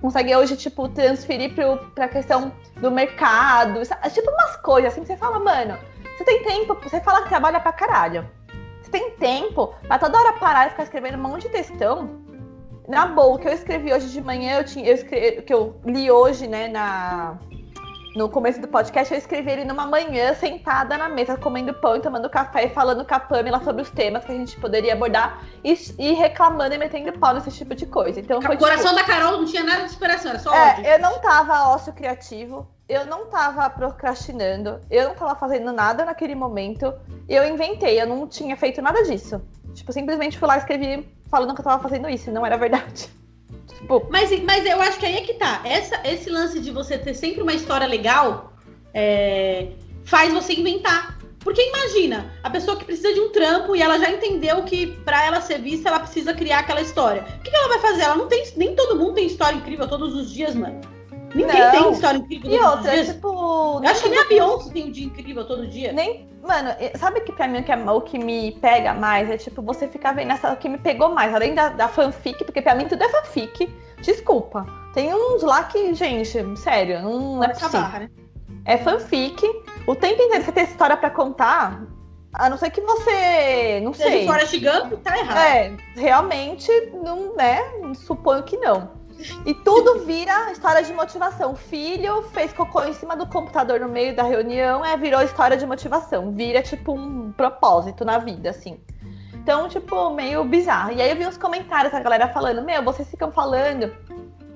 consegue 0.00 0.34
hoje, 0.34 0.56
tipo, 0.56 0.88
transferir 0.88 1.54
pro, 1.54 1.78
pra 1.94 2.08
questão 2.08 2.52
do 2.76 2.90
mercado. 2.90 3.80
Tipo 4.12 4.30
umas 4.30 4.56
coisas 4.56 4.92
assim 4.92 5.02
que 5.02 5.06
você 5.06 5.16
fala, 5.16 5.38
mano, 5.38 5.78
você 6.16 6.24
tem 6.24 6.42
tempo, 6.42 6.76
você 6.82 7.00
fala 7.00 7.22
que 7.22 7.28
trabalha 7.28 7.60
pra 7.60 7.72
caralho. 7.72 8.28
Tem 8.90 9.10
tempo 9.12 9.74
pra 9.86 9.98
toda 9.98 10.18
hora 10.18 10.32
parar 10.34 10.66
e 10.66 10.70
ficar 10.70 10.84
escrevendo 10.84 11.18
um 11.18 11.22
monte 11.22 11.42
de 11.42 11.50
textão. 11.50 12.26
Na 12.88 13.06
boa, 13.06 13.36
o 13.36 13.38
que 13.38 13.46
eu 13.46 13.52
escrevi 13.52 13.92
hoje 13.92 14.08
de 14.08 14.20
manhã, 14.20 14.58
eu 14.58 14.64
tinha, 14.64 14.86
eu 14.86 14.94
escrevi, 14.94 15.42
que 15.42 15.52
eu 15.52 15.78
li 15.84 16.10
hoje, 16.10 16.46
né, 16.46 16.68
na, 16.68 17.38
no 18.18 18.28
começo 18.28 18.60
do 18.60 18.66
podcast, 18.66 19.14
eu 19.14 19.18
escrevi 19.18 19.52
ele 19.52 19.64
numa 19.64 19.86
manhã, 19.86 20.34
sentada 20.34 20.98
na 20.98 21.08
mesa, 21.08 21.36
comendo 21.36 21.72
pão 21.72 21.96
e 21.96 22.00
tomando 22.00 22.28
café 22.28 22.64
e 22.64 22.70
falando 22.70 23.04
com 23.04 23.14
a 23.14 23.20
Pamela 23.20 23.62
sobre 23.62 23.80
os 23.80 23.90
temas 23.90 24.24
que 24.24 24.32
a 24.32 24.34
gente 24.34 24.58
poderia 24.58 24.94
abordar 24.94 25.44
e, 25.62 25.72
e 25.96 26.12
reclamando 26.14 26.74
e 26.74 26.78
metendo 26.78 27.16
pau 27.16 27.32
nesse 27.32 27.52
tipo 27.52 27.76
de 27.76 27.86
coisa. 27.86 28.18
Então 28.18 28.42
foi 28.42 28.56
O 28.56 28.58
coração 28.58 28.92
da 28.92 29.04
Carol 29.04 29.38
não 29.38 29.44
tinha 29.44 29.62
nada 29.62 29.84
de 29.84 29.90
superação, 29.92 30.32
era 30.32 30.40
só 30.40 30.50
ódio. 30.50 30.84
é, 30.84 30.96
eu 30.96 30.98
não 30.98 31.20
tava 31.20 31.68
ócio 31.68 31.92
criativo, 31.92 32.68
eu 32.88 33.06
não 33.06 33.26
tava 33.26 33.70
procrastinando, 33.70 34.80
eu 34.90 35.10
não 35.10 35.14
tava 35.14 35.36
fazendo 35.36 35.72
nada 35.72 36.04
naquele 36.04 36.34
momento. 36.34 36.92
Eu 37.28 37.46
inventei, 37.46 38.02
eu 38.02 38.06
não 38.08 38.26
tinha 38.26 38.56
feito 38.56 38.82
nada 38.82 39.00
disso. 39.04 39.40
Tipo, 39.72 39.92
simplesmente 39.92 40.36
fui 40.36 40.48
lá 40.48 40.56
e 40.56 40.58
escrevi 40.58 41.08
falando 41.30 41.54
que 41.54 41.60
eu 41.60 41.64
tava 41.64 41.80
fazendo 41.80 42.08
isso, 42.08 42.30
e 42.30 42.32
não 42.32 42.44
era 42.44 42.56
verdade. 42.56 43.16
Mas, 44.10 44.30
mas 44.42 44.66
eu 44.66 44.80
acho 44.80 44.98
que 44.98 45.06
aí 45.06 45.16
é 45.16 45.20
que 45.20 45.34
tá. 45.34 45.60
Essa, 45.64 46.00
esse 46.04 46.30
lance 46.30 46.60
de 46.60 46.70
você 46.70 46.98
ter 46.98 47.14
sempre 47.14 47.42
uma 47.42 47.54
história 47.54 47.86
legal 47.86 48.52
é, 48.92 49.68
faz 50.04 50.32
você 50.32 50.54
inventar. 50.54 51.18
Porque 51.38 51.62
imagina, 51.62 52.34
a 52.42 52.50
pessoa 52.50 52.76
que 52.76 52.84
precisa 52.84 53.14
de 53.14 53.20
um 53.20 53.30
trampo 53.30 53.74
e 53.74 53.80
ela 53.80 53.98
já 53.98 54.10
entendeu 54.10 54.64
que 54.64 54.88
pra 55.04 55.24
ela 55.24 55.40
ser 55.40 55.60
vista, 55.60 55.88
ela 55.88 56.00
precisa 56.00 56.34
criar 56.34 56.58
aquela 56.58 56.80
história. 56.80 57.22
O 57.22 57.42
que, 57.42 57.50
que 57.50 57.56
ela 57.56 57.68
vai 57.68 57.78
fazer? 57.78 58.02
Ela 58.02 58.16
não 58.16 58.26
tem. 58.26 58.44
Nem 58.56 58.74
todo 58.74 58.96
mundo 58.96 59.14
tem 59.14 59.26
história 59.26 59.56
incrível 59.56 59.88
todos 59.88 60.14
os 60.14 60.30
dias, 60.30 60.54
mano. 60.54 60.80
Ninguém 61.34 61.60
Não. 61.60 61.70
tem 61.70 61.92
história 61.92 62.18
incrível 62.18 62.50
e 62.50 62.58
outra, 62.58 62.92
dias. 62.92 63.08
tipo. 63.08 63.80
Eu 63.82 63.88
acho 63.90 64.02
que 64.02 64.08
nem 64.08 64.18
a 64.18 64.24
Beyoncé 64.24 64.72
tem 64.72 64.84
um 64.84 64.90
dia 64.90 65.06
incrível 65.06 65.46
todo 65.46 65.66
dia. 65.66 65.92
Nem. 65.92 66.28
Mano, 66.42 66.70
sabe 66.98 67.20
que 67.20 67.32
pra 67.32 67.46
mim 67.46 67.58
o 67.60 67.64
que, 67.64 67.70
é, 67.72 67.76
o 67.76 68.00
que 68.00 68.18
me 68.18 68.52
pega 68.52 68.94
mais 68.94 69.28
é 69.28 69.36
tipo 69.36 69.60
você 69.60 69.86
ficar 69.86 70.12
vendo 70.12 70.32
essa. 70.32 70.52
O 70.52 70.56
que 70.56 70.68
me 70.68 70.78
pegou 70.78 71.10
mais, 71.10 71.34
além 71.34 71.54
da, 71.54 71.68
da 71.68 71.88
fanfic, 71.88 72.42
porque 72.44 72.62
pra 72.62 72.74
mim 72.74 72.86
tudo 72.88 73.02
é 73.02 73.08
fanfic. 73.08 73.68
Desculpa. 74.00 74.64
Tem 74.94 75.12
uns 75.12 75.42
lá 75.42 75.64
que, 75.64 75.92
gente, 75.94 76.56
sério, 76.56 77.02
não 77.02 77.44
é 77.44 77.48
possível. 77.48 77.80
barra, 77.80 77.98
né? 78.00 78.10
É 78.64 78.78
fanfic. 78.78 79.44
O 79.86 79.94
tempo 79.94 80.22
inteiro 80.22 80.44
você 80.44 80.52
tem 80.52 80.64
história 80.64 80.96
pra 80.96 81.10
contar, 81.10 81.82
a 82.32 82.48
não 82.48 82.56
ser 82.56 82.70
que 82.70 82.80
você. 82.80 83.80
Não 83.82 83.92
Seja 83.92 84.08
sei. 84.10 84.26
fora 84.26 84.44
Gump, 84.44 84.92
tá 85.02 85.18
errado. 85.18 85.36
É, 85.38 85.76
realmente, 85.96 86.70
não, 87.02 87.34
né? 87.34 87.60
Suponho 87.94 88.42
que 88.42 88.56
não. 88.56 88.97
E 89.44 89.52
tudo 89.52 90.04
vira 90.04 90.52
história 90.52 90.82
de 90.82 90.92
motivação. 90.92 91.56
Filho 91.56 92.22
fez 92.30 92.52
cocô 92.52 92.84
em 92.84 92.92
cima 92.92 93.16
do 93.16 93.26
computador 93.26 93.80
no 93.80 93.88
meio 93.88 94.14
da 94.14 94.22
reunião, 94.22 94.84
é, 94.84 94.96
virou 94.96 95.20
história 95.22 95.56
de 95.56 95.66
motivação. 95.66 96.32
Vira, 96.32 96.62
tipo, 96.62 96.92
um 96.92 97.32
propósito 97.32 98.04
na 98.04 98.18
vida, 98.18 98.50
assim. 98.50 98.80
Então, 99.34 99.68
tipo, 99.68 100.10
meio 100.10 100.44
bizarro. 100.44 100.92
E 100.92 101.02
aí 101.02 101.10
eu 101.10 101.16
vi 101.16 101.26
uns 101.26 101.38
comentários 101.38 101.92
da 101.92 102.00
galera 102.00 102.28
falando, 102.28 102.62
meu, 102.62 102.82
vocês 102.82 103.08
ficam 103.08 103.32
falando 103.32 103.92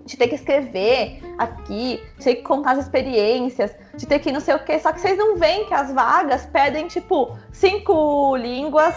de 0.05 0.17
ter 0.17 0.29
que 0.29 0.35
escrever 0.35 1.23
aqui, 1.39 2.03
de 2.19 2.25
ter 2.25 2.35
que 2.37 2.43
contar 2.43 2.73
as 2.73 2.81
experiências, 2.81 3.75
de 3.97 4.07
ter 4.07 4.19
que 4.19 4.31
não 4.31 4.41
sei 4.41 4.55
o 4.55 4.59
quê. 4.65 4.79
Só 4.79 4.93
que 4.93 5.01
vocês 5.01 5.17
não 5.17 5.37
veem 5.37 5.67
que 5.67 5.75
as 5.75 5.93
vagas 5.93 6.47
pedem, 6.47 6.87
tipo, 6.89 7.37
cinco 7.53 8.37
línguas, 8.37 8.95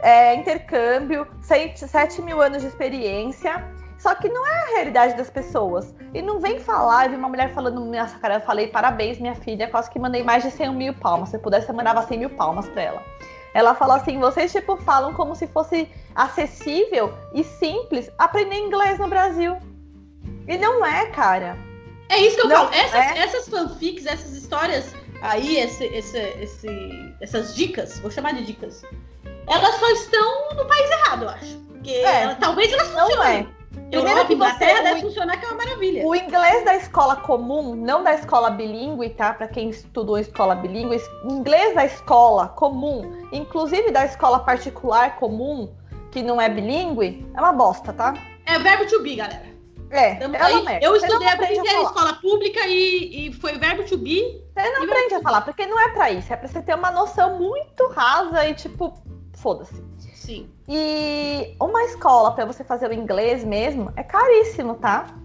é, 0.00 0.34
intercâmbio, 0.34 1.26
sete, 1.40 1.86
sete 1.88 2.22
mil 2.22 2.40
anos 2.40 2.62
de 2.62 2.68
experiência. 2.68 3.64
Só 4.02 4.16
que 4.16 4.28
não 4.28 4.44
é 4.44 4.50
a 4.50 4.66
realidade 4.74 5.16
das 5.16 5.30
pessoas. 5.30 5.94
E 6.12 6.20
não 6.20 6.40
vem 6.40 6.58
falar, 6.58 7.04
eu 7.04 7.10
vi 7.10 7.16
uma 7.16 7.28
mulher 7.28 7.54
falando, 7.54 7.78
nossa, 7.84 8.18
cara, 8.18 8.34
eu 8.34 8.40
falei, 8.40 8.66
parabéns, 8.66 9.20
minha 9.20 9.36
filha, 9.36 9.68
quase 9.68 9.88
que 9.88 9.96
mandei 9.96 10.24
mais 10.24 10.42
de 10.42 10.50
100 10.50 10.74
mil 10.74 10.92
palmas. 10.94 11.28
Se 11.28 11.36
eu 11.36 11.40
pudesse, 11.40 11.68
eu 11.68 11.74
mandava 11.76 12.02
100 12.02 12.18
mil 12.18 12.30
palmas 12.30 12.68
pra 12.68 12.82
ela. 12.82 13.02
Ela 13.54 13.76
falou 13.76 13.94
assim, 13.94 14.18
vocês, 14.18 14.50
tipo, 14.50 14.76
falam 14.78 15.14
como 15.14 15.36
se 15.36 15.46
fosse 15.46 15.88
acessível 16.16 17.14
e 17.32 17.44
simples 17.44 18.10
aprender 18.18 18.56
inglês 18.56 18.98
no 18.98 19.06
Brasil. 19.06 19.56
E 20.48 20.56
não 20.58 20.84
é, 20.84 21.06
cara. 21.06 21.56
É 22.08 22.18
isso 22.18 22.34
que 22.34 22.42
eu 22.42 22.48
Não, 22.48 22.56
falo. 22.56 22.74
Essas, 22.74 22.94
é. 22.94 23.18
essas 23.18 23.48
fanfics, 23.48 24.04
essas 24.06 24.32
histórias 24.32 24.92
aí, 25.22 25.58
esse, 25.58 25.84
esse, 25.84 26.18
esse- 26.18 27.14
essas 27.20 27.54
dicas, 27.54 28.00
vou 28.00 28.10
chamar 28.10 28.34
de 28.34 28.44
dicas, 28.44 28.82
elas 29.46 29.74
só 29.76 29.88
estão 29.92 30.56
no 30.56 30.64
país 30.66 30.90
errado, 30.90 31.22
eu 31.22 31.28
acho. 31.28 31.56
Porque 31.68 31.90
É. 31.92 32.22
ela- 32.24 32.34
talvez 32.34 32.72
elas 32.72 32.92
Não 32.92 33.22
é. 33.22 33.46
Primeiro 34.00 34.26
que 34.26 34.34
você- 34.34 34.64
o- 34.80 34.82
deve 34.82 35.00
funcionar, 35.02 35.38
que 35.38 35.44
é 35.44 35.48
uma 35.48 35.56
maravilha. 35.58 36.06
O 36.06 36.14
inglês 36.14 36.64
da 36.64 36.74
escola 36.76 37.16
comum, 37.16 37.74
não 37.74 38.02
da 38.02 38.14
escola 38.14 38.50
bilíngue, 38.50 39.10
tá? 39.10 39.34
Para 39.34 39.46
quem 39.48 39.68
estudou 39.70 40.18
escola 40.18 40.54
bilíngue, 40.54 41.00
inglês 41.24 41.74
da 41.74 41.84
escola 41.84 42.48
comum, 42.48 43.26
inclusive 43.32 43.90
da 43.90 44.04
escola 44.04 44.38
particular 44.40 45.16
comum, 45.16 45.72
que 46.10 46.22
não 46.22 46.40
é 46.40 46.48
bilíngue, 46.48 47.26
é 47.34 47.40
uma 47.40 47.52
bosta, 47.52 47.92
tá? 47.92 48.14
É 48.46 48.58
verbo 48.58 48.86
to 48.86 49.02
be, 49.02 49.16
galera. 49.16 49.52
É, 49.90 50.22
é 50.22 50.26
uma 50.26 50.62
merda. 50.62 50.86
Eu 50.86 50.96
estudei 50.96 51.28
a 51.28 51.36
vida 51.36 51.68
escola 51.82 52.14
pública 52.14 52.60
e, 52.66 53.28
e 53.28 53.32
foi 53.34 53.58
verbo 53.58 53.84
to 53.84 53.98
be. 53.98 54.42
Você 54.56 54.70
não 54.70 54.84
aprende 54.84 55.14
a 55.14 55.20
falar, 55.20 55.42
porque 55.42 55.66
não 55.66 55.78
é 55.78 55.88
pra 55.90 56.10
isso. 56.10 56.32
É 56.32 56.36
pra 56.36 56.48
você 56.48 56.62
ter 56.62 56.74
uma 56.74 56.90
noção 56.90 57.38
muito 57.38 57.88
rasa 57.88 58.46
e, 58.48 58.54
tipo, 58.54 58.94
foda-se. 59.36 59.82
Sim. 60.24 60.48
E 60.68 61.54
uma 61.60 61.82
escola 61.82 62.30
para 62.32 62.44
você 62.44 62.62
fazer 62.62 62.88
o 62.88 62.92
inglês 62.92 63.44
mesmo 63.44 63.92
é 63.96 64.04
caríssimo, 64.04 64.76
tá? 64.76 65.16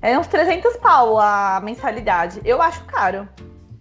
É 0.00 0.18
uns 0.18 0.26
300 0.26 0.76
pau 0.78 1.20
a 1.20 1.60
mensalidade. 1.62 2.40
Eu 2.44 2.60
acho 2.60 2.84
caro. 2.86 3.28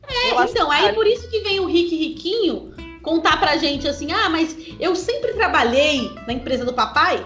É, 0.08 0.32
eu 0.32 0.44
então, 0.44 0.70
aí 0.70 0.84
caro. 0.84 0.96
por 0.96 1.08
isso 1.08 1.28
que 1.32 1.40
vem 1.40 1.60
o 1.60 1.66
Rick 1.66 1.96
Riquinho 1.96 2.76
contar 3.02 3.40
pra 3.40 3.58
gente 3.58 3.88
assim: 3.88 4.12
ah, 4.12 4.30
mas 4.30 4.56
eu 4.80 4.96
sempre 4.96 5.34
trabalhei 5.34 6.14
na 6.28 6.34
empresa 6.34 6.64
do 6.64 6.74
papai 6.74 7.26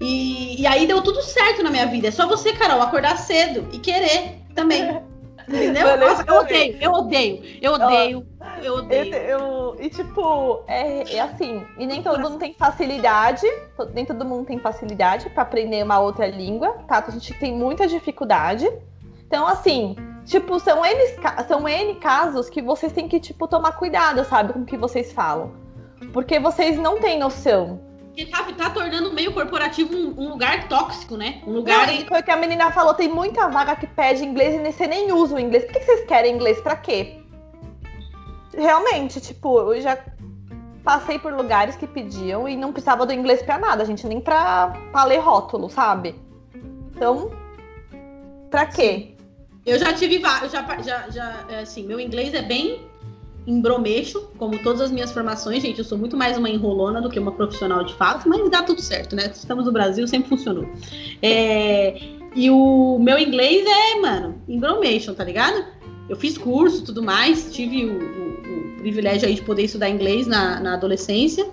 e, 0.00 0.60
e 0.62 0.66
aí 0.68 0.86
deu 0.86 1.02
tudo 1.02 1.20
certo 1.20 1.64
na 1.64 1.70
minha 1.70 1.86
vida. 1.86 2.06
É 2.06 2.12
só 2.12 2.28
você, 2.28 2.52
Carol, 2.52 2.80
acordar 2.80 3.18
cedo 3.18 3.66
e 3.72 3.78
querer 3.80 4.40
também. 4.54 5.02
Entendeu? 5.48 5.96
Nossa, 5.96 6.24
eu 6.26 6.34
odeio, 6.34 6.76
eu 6.78 6.92
odeio, 6.92 7.42
eu 7.62 7.72
odeio, 7.72 8.26
eu 8.62 8.74
odeio. 8.74 9.14
Eu, 9.14 9.38
eu, 9.40 9.76
e 9.80 9.88
tipo, 9.88 10.62
é, 10.66 11.16
é, 11.16 11.20
assim, 11.20 11.64
e 11.78 11.86
nem 11.86 12.02
todo 12.02 12.20
mundo 12.20 12.38
tem 12.38 12.52
facilidade, 12.52 13.46
nem 13.94 14.04
todo 14.04 14.24
mundo 14.26 14.46
tem 14.46 14.58
facilidade 14.58 15.30
para 15.30 15.42
aprender 15.42 15.82
uma 15.82 15.98
outra 16.00 16.26
língua, 16.26 16.76
tá? 16.86 17.02
A 17.06 17.10
gente 17.10 17.32
tem 17.34 17.54
muita 17.54 17.86
dificuldade. 17.86 18.70
Então, 19.26 19.46
assim, 19.46 19.96
tipo, 20.26 20.60
são 20.60 20.84
N, 20.84 21.16
são 21.46 21.66
N 21.66 21.94
casos 21.94 22.50
que 22.50 22.60
vocês 22.60 22.92
têm 22.92 23.08
que, 23.08 23.18
tipo, 23.18 23.48
tomar 23.48 23.72
cuidado, 23.72 24.24
sabe, 24.24 24.52
com 24.52 24.60
o 24.60 24.66
que 24.66 24.76
vocês 24.76 25.12
falam. 25.12 25.52
Porque 26.12 26.38
vocês 26.38 26.78
não 26.78 27.00
têm 27.00 27.18
noção 27.18 27.87
porque 28.18 28.26
tá, 28.26 28.42
tá 28.52 28.70
tornando 28.70 29.10
o 29.10 29.12
meio 29.12 29.32
corporativo 29.32 29.94
um, 29.94 30.24
um, 30.24 30.28
lugar 30.30 30.68
tóxico, 30.68 31.16
né? 31.16 31.40
Um 31.46 31.52
lugar. 31.52 31.86
Não, 31.86 31.94
em... 31.94 32.04
Foi 32.04 32.20
o 32.20 32.22
que 32.22 32.30
a 32.30 32.36
menina 32.36 32.72
falou: 32.72 32.94
tem 32.94 33.08
muita 33.08 33.48
vaga 33.48 33.76
que 33.76 33.86
pede 33.86 34.24
inglês 34.24 34.54
e 34.54 34.72
você 34.72 34.86
nem 34.88 35.12
usa 35.12 35.36
o 35.36 35.38
inglês. 35.38 35.64
Por 35.64 35.74
que 35.74 35.80
vocês 35.80 36.06
querem 36.06 36.34
inglês? 36.34 36.60
Pra 36.60 36.74
quê? 36.74 37.18
Realmente, 38.52 39.20
tipo, 39.20 39.72
eu 39.72 39.80
já 39.80 39.96
passei 40.82 41.18
por 41.18 41.32
lugares 41.32 41.76
que 41.76 41.86
pediam 41.86 42.48
e 42.48 42.56
não 42.56 42.72
precisava 42.72 43.06
do 43.06 43.12
inglês 43.12 43.40
pra 43.42 43.56
nada, 43.56 43.84
gente, 43.84 44.04
nem 44.06 44.20
pra, 44.20 44.72
pra 44.90 45.04
ler 45.04 45.18
rótulo, 45.18 45.70
sabe? 45.70 46.16
Então, 46.96 47.30
pra 48.50 48.66
quê? 48.66 49.14
Eu 49.64 49.78
já 49.78 49.92
tive 49.92 50.18
vários, 50.18 50.50
já, 50.50 50.64
já, 50.80 51.08
já, 51.10 51.44
é 51.50 51.60
assim, 51.60 51.86
meu 51.86 52.00
inglês 52.00 52.34
é 52.34 52.42
bem 52.42 52.87
embromeixo, 53.48 54.28
como 54.36 54.58
todas 54.58 54.82
as 54.82 54.90
minhas 54.90 55.10
formações, 55.10 55.62
gente. 55.62 55.78
Eu 55.78 55.84
sou 55.84 55.96
muito 55.96 56.18
mais 56.18 56.36
uma 56.36 56.50
enrolona 56.50 57.00
do 57.00 57.08
que 57.08 57.18
uma 57.18 57.32
profissional 57.32 57.82
de 57.82 57.94
fato, 57.94 58.28
mas 58.28 58.48
dá 58.50 58.62
tudo 58.62 58.82
certo, 58.82 59.16
né? 59.16 59.32
Estamos 59.34 59.64
no 59.64 59.72
Brasil, 59.72 60.06
sempre 60.06 60.28
funcionou. 60.28 60.68
É, 61.22 61.98
e 62.36 62.50
o 62.50 62.98
meu 63.00 63.18
inglês 63.18 63.64
é, 63.66 64.00
mano, 64.00 64.40
embromation, 64.46 65.14
tá 65.14 65.24
ligado? 65.24 65.64
Eu 66.10 66.16
fiz 66.16 66.36
curso 66.36 66.84
tudo 66.84 67.02
mais, 67.02 67.50
tive 67.50 67.86
o, 67.86 67.98
o, 67.98 68.74
o 68.74 68.76
privilégio 68.80 69.26
aí 69.26 69.34
de 69.34 69.42
poder 69.42 69.62
estudar 69.62 69.88
inglês 69.88 70.26
na, 70.26 70.60
na, 70.60 70.74
adolescência. 70.74 71.48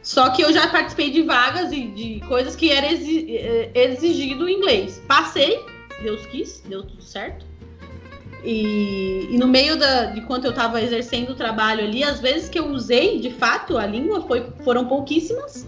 Só 0.00 0.30
que 0.30 0.42
eu 0.42 0.52
já 0.52 0.68
participei 0.68 1.10
de 1.10 1.22
vagas 1.22 1.72
e 1.72 1.88
de 1.88 2.20
coisas 2.28 2.54
que 2.54 2.70
era 2.70 2.86
é, 2.86 3.70
exigido 3.74 4.48
inglês. 4.48 5.02
Passei, 5.08 5.58
Deus 6.02 6.24
quis, 6.26 6.62
deu 6.68 6.84
tudo 6.84 7.02
certo. 7.02 7.51
E, 8.44 9.28
e, 9.30 9.38
no 9.38 9.46
meio 9.46 9.78
da, 9.78 10.06
de 10.06 10.20
quanto 10.22 10.44
eu 10.46 10.50
estava 10.50 10.82
exercendo 10.82 11.30
o 11.30 11.34
trabalho 11.34 11.84
ali, 11.84 12.02
as 12.02 12.20
vezes 12.20 12.48
que 12.48 12.58
eu 12.58 12.68
usei 12.70 13.20
de 13.20 13.30
fato 13.30 13.78
a 13.78 13.86
língua 13.86 14.22
foi, 14.22 14.46
foram 14.64 14.86
pouquíssimas. 14.86 15.66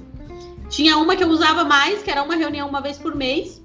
Tinha 0.69 0.99
uma 0.99 1.14
que 1.14 1.23
eu 1.23 1.28
usava 1.28 1.64
mais, 1.64 2.02
que 2.02 2.11
era 2.11 2.23
uma 2.23 2.35
reunião 2.35 2.69
uma 2.69 2.81
vez 2.81 2.99
por 2.99 3.14
mês. 3.14 3.62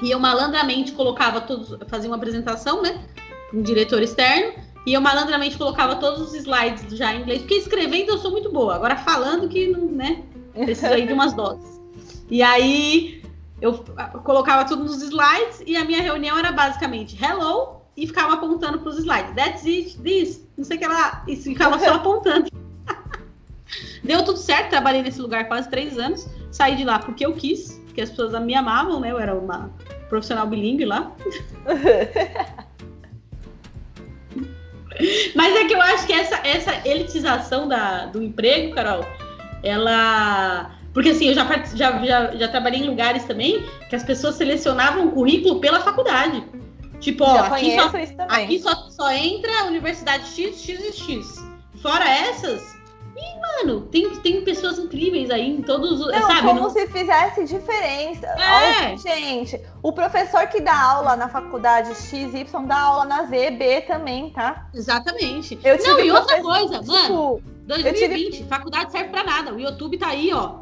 E 0.00 0.10
eu 0.10 0.20
malandramente 0.20 0.92
colocava 0.92 1.40
todos, 1.40 1.76
fazia 1.88 2.08
uma 2.08 2.16
apresentação, 2.16 2.80
né? 2.82 3.02
Um 3.52 3.62
diretor 3.62 4.02
externo. 4.02 4.52
E 4.86 4.92
eu 4.92 5.00
malandramente 5.00 5.58
colocava 5.58 5.96
todos 5.96 6.20
os 6.20 6.34
slides 6.34 6.96
já 6.96 7.12
em 7.12 7.22
inglês, 7.22 7.40
porque 7.40 7.54
escrevendo 7.54 8.10
eu 8.10 8.18
sou 8.18 8.30
muito 8.30 8.52
boa. 8.52 8.76
Agora 8.76 8.96
falando 8.96 9.48
que 9.48 9.68
né? 9.68 10.22
Preciso 10.54 10.92
aí 10.92 11.06
de 11.06 11.12
umas 11.12 11.32
doses. 11.32 11.80
E 12.30 12.40
aí 12.42 13.22
eu 13.60 13.74
colocava 14.22 14.64
tudo 14.64 14.84
nos 14.84 15.02
slides 15.02 15.62
e 15.66 15.76
a 15.76 15.84
minha 15.84 16.00
reunião 16.00 16.38
era 16.38 16.52
basicamente 16.52 17.16
hello, 17.22 17.75
e 17.96 18.06
ficava 18.06 18.34
apontando 18.34 18.78
para 18.80 18.90
os 18.90 18.98
slides. 18.98 19.34
That's 19.34 19.64
it, 19.64 19.98
this, 20.02 20.46
não 20.56 20.64
sei 20.64 20.76
o 20.76 20.80
que 20.80 20.86
lá. 20.86 21.24
E 21.26 21.36
ficava 21.36 21.78
só 21.78 21.94
apontando. 21.94 22.50
Deu 24.04 24.24
tudo 24.24 24.38
certo, 24.38 24.70
trabalhei 24.70 25.02
nesse 25.02 25.20
lugar 25.20 25.48
quase 25.48 25.70
três 25.70 25.98
anos. 25.98 26.28
Saí 26.50 26.76
de 26.76 26.84
lá 26.84 26.98
porque 26.98 27.24
eu 27.24 27.32
quis, 27.32 27.80
porque 27.86 28.02
as 28.02 28.10
pessoas 28.10 28.40
me 28.42 28.54
amavam, 28.54 29.00
né? 29.00 29.10
Eu 29.10 29.18
era 29.18 29.34
uma 29.34 29.70
profissional 30.08 30.46
bilíngue 30.46 30.84
lá. 30.84 31.12
Mas 35.34 35.54
é 35.54 35.64
que 35.64 35.74
eu 35.74 35.80
acho 35.80 36.06
que 36.06 36.12
essa, 36.12 36.36
essa 36.46 36.88
elitização 36.88 37.68
da, 37.68 38.06
do 38.06 38.22
emprego, 38.22 38.74
Carol, 38.74 39.04
ela. 39.62 40.70
Porque 40.94 41.10
assim, 41.10 41.28
eu 41.28 41.34
já, 41.34 41.44
já, 41.74 42.02
já, 42.04 42.34
já 42.34 42.48
trabalhei 42.48 42.80
em 42.80 42.88
lugares 42.88 43.24
também 43.24 43.62
que 43.90 43.96
as 43.96 44.02
pessoas 44.02 44.36
selecionavam 44.36 45.08
o 45.08 45.12
currículo 45.12 45.60
pela 45.60 45.80
faculdade. 45.80 46.42
Tipo, 47.00 47.24
ó, 47.24 47.38
aqui, 47.38 47.76
só, 47.76 47.90
aqui 48.28 48.58
só, 48.58 48.74
só 48.90 49.10
entra 49.12 49.60
a 49.60 49.64
Universidade 49.64 50.26
X, 50.26 50.60
X 50.60 50.80
e 50.80 50.92
X. 50.92 51.46
Fora 51.82 52.08
essas, 52.08 52.76
e, 53.16 53.40
mano, 53.40 53.80
tem, 53.86 54.14
tem 54.16 54.44
pessoas 54.44 54.78
incríveis 54.78 55.30
aí 55.30 55.48
em 55.48 55.62
todos 55.62 56.00
os. 56.00 56.12
Não, 56.12 56.26
sabe, 56.26 56.42
como 56.42 56.60
não... 56.60 56.70
se 56.70 56.86
fizesse 56.88 57.44
diferença. 57.44 58.26
É. 58.26 58.92
Ó, 58.92 58.96
gente, 58.98 59.58
o 59.82 59.90
professor 59.90 60.46
que 60.48 60.60
dá 60.60 60.78
aula 60.78 61.16
na 61.16 61.26
faculdade 61.26 61.94
XY 61.94 62.46
dá 62.66 62.78
aula 62.78 63.06
na 63.06 63.24
ZB 63.24 63.82
também, 63.86 64.30
tá? 64.30 64.68
Exatamente. 64.74 65.58
Eu 65.64 65.78
não, 65.78 66.00
e 66.00 66.10
outra 66.12 66.42
coisa, 66.42 66.80
tipo, 66.80 66.92
mano. 66.92 67.42
2020, 67.66 68.32
tive... 68.32 68.48
faculdade 68.48 68.92
serve 68.92 69.08
pra 69.08 69.24
nada. 69.24 69.54
O 69.54 69.58
YouTube 69.58 69.96
tá 69.96 70.08
aí, 70.08 70.32
ó. 70.34 70.56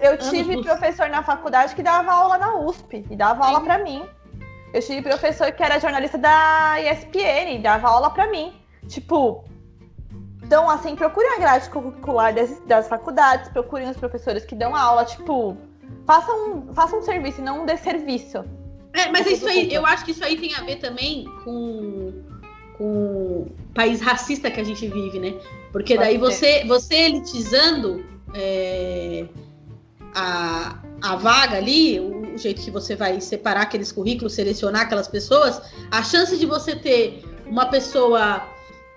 Eu 0.00 0.18
tive 0.18 0.60
professor 0.60 1.08
na 1.08 1.22
faculdade 1.22 1.72
que 1.76 1.82
dava 1.84 2.12
aula 2.12 2.36
na 2.36 2.56
USP 2.56 3.06
e 3.08 3.14
dava 3.14 3.44
Sim. 3.44 3.48
aula 3.48 3.60
pra 3.60 3.78
mim. 3.78 4.02
Eu 4.72 4.80
tive 4.80 5.02
professor 5.02 5.52
que 5.52 5.62
era 5.62 5.78
jornalista 5.78 6.16
da 6.16 6.76
ESPN, 6.80 7.60
dava 7.60 7.88
aula 7.88 8.10
para 8.10 8.30
mim. 8.30 8.52
Tipo, 8.88 9.44
então, 10.42 10.68
assim, 10.68 10.96
procurem 10.96 11.30
a 11.34 11.38
grade 11.38 11.70
curricular 11.70 12.34
das, 12.34 12.60
das 12.66 12.88
faculdades, 12.88 13.48
procurem 13.50 13.88
os 13.88 13.96
professores 13.96 14.44
que 14.44 14.54
dão 14.54 14.74
aula, 14.74 15.04
tipo, 15.04 15.56
façam, 16.06 16.68
façam 16.74 16.98
um 16.98 17.02
serviço 17.02 17.40
e 17.40 17.44
não 17.44 17.62
um 17.62 17.66
desserviço. 17.66 18.44
É, 18.92 19.10
mas 19.10 19.26
isso 19.26 19.48
aí, 19.48 19.72
eu 19.72 19.86
acho 19.86 20.04
que 20.04 20.10
isso 20.10 20.24
aí 20.24 20.36
tem 20.36 20.54
a 20.54 20.60
ver 20.62 20.76
também 20.76 21.24
com, 21.44 22.12
com 22.76 22.84
o 22.84 23.52
país 23.74 24.00
racista 24.02 24.50
que 24.50 24.60
a 24.60 24.64
gente 24.64 24.86
vive, 24.86 25.18
né? 25.18 25.34
Porque 25.72 25.96
daí 25.96 26.18
você, 26.18 26.64
você 26.66 26.94
elitizando 26.96 28.04
é, 28.34 29.24
a, 30.14 30.78
a 31.00 31.16
vaga 31.16 31.56
ali, 31.56 31.98
o 31.98 32.21
jeito 32.36 32.62
que 32.62 32.70
você 32.70 32.96
vai 32.96 33.20
separar 33.20 33.62
aqueles 33.62 33.92
currículos, 33.92 34.34
selecionar 34.34 34.82
aquelas 34.82 35.08
pessoas, 35.08 35.60
a 35.90 36.02
chance 36.02 36.36
de 36.36 36.46
você 36.46 36.76
ter 36.76 37.24
uma 37.46 37.66
pessoa 37.66 38.46